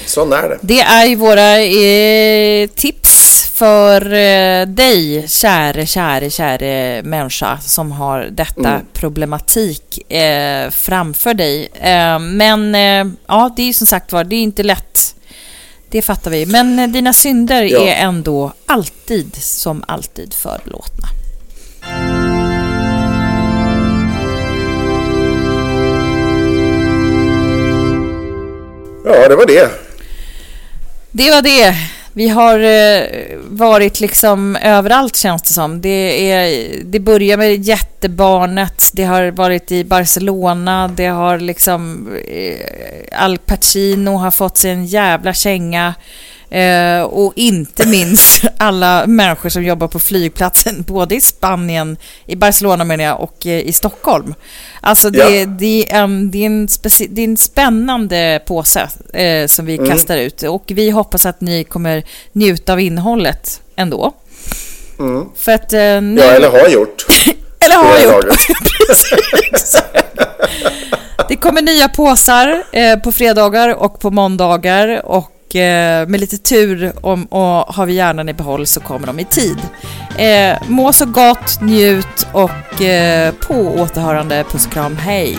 [0.06, 0.58] sån är det.
[0.62, 8.28] Det är ju våra eh, tips för eh, dig, käre, käre, käre människa som har
[8.30, 11.68] detta problematik eh, framför dig.
[11.80, 15.14] Eh, men eh, ja, det är ju som sagt var, det är inte lätt.
[15.90, 16.46] Det fattar vi.
[16.46, 17.80] Men eh, dina synder Ja.
[17.80, 21.08] är ändå alltid som alltid förlåtna.
[29.08, 29.70] Ja, det var det.
[31.10, 31.74] Det var det.
[32.12, 33.02] Vi har eh,
[33.48, 35.80] varit liksom överallt känns det som.
[35.80, 42.08] Det, är, det börjar med jättebarnet, det har varit i Barcelona, det har liksom...
[42.28, 45.94] Eh, Al Pacino har fått sig en jävla känga.
[46.50, 52.84] Eh, och inte minst alla människor som jobbar på flygplatsen, både i Spanien, i Barcelona
[52.84, 54.34] menar jag, och eh, i Stockholm.
[54.80, 55.46] Alltså det, Ja.
[55.46, 59.78] det, är, en, det, är, en speci- det är en spännande påse eh, som vi
[59.78, 64.12] kastar ut och vi hoppas att ni kommer njuta av innehållet ändå.
[65.36, 66.20] För att eh, nu...
[66.20, 67.06] Ja, eller har gjort.
[67.60, 68.24] eller har gjort.
[68.88, 69.82] Precis.
[71.28, 75.06] Det kommer nya påsar eh, på fredagar och på måndagar
[75.46, 79.20] och eh, med lite tur om, och har vi hjärnan i behåll så kommer de
[79.20, 79.58] i tid.
[80.18, 84.44] Eh, må så gott, njut och eh, på återhörande.
[84.50, 85.38] Puss och kram, hej!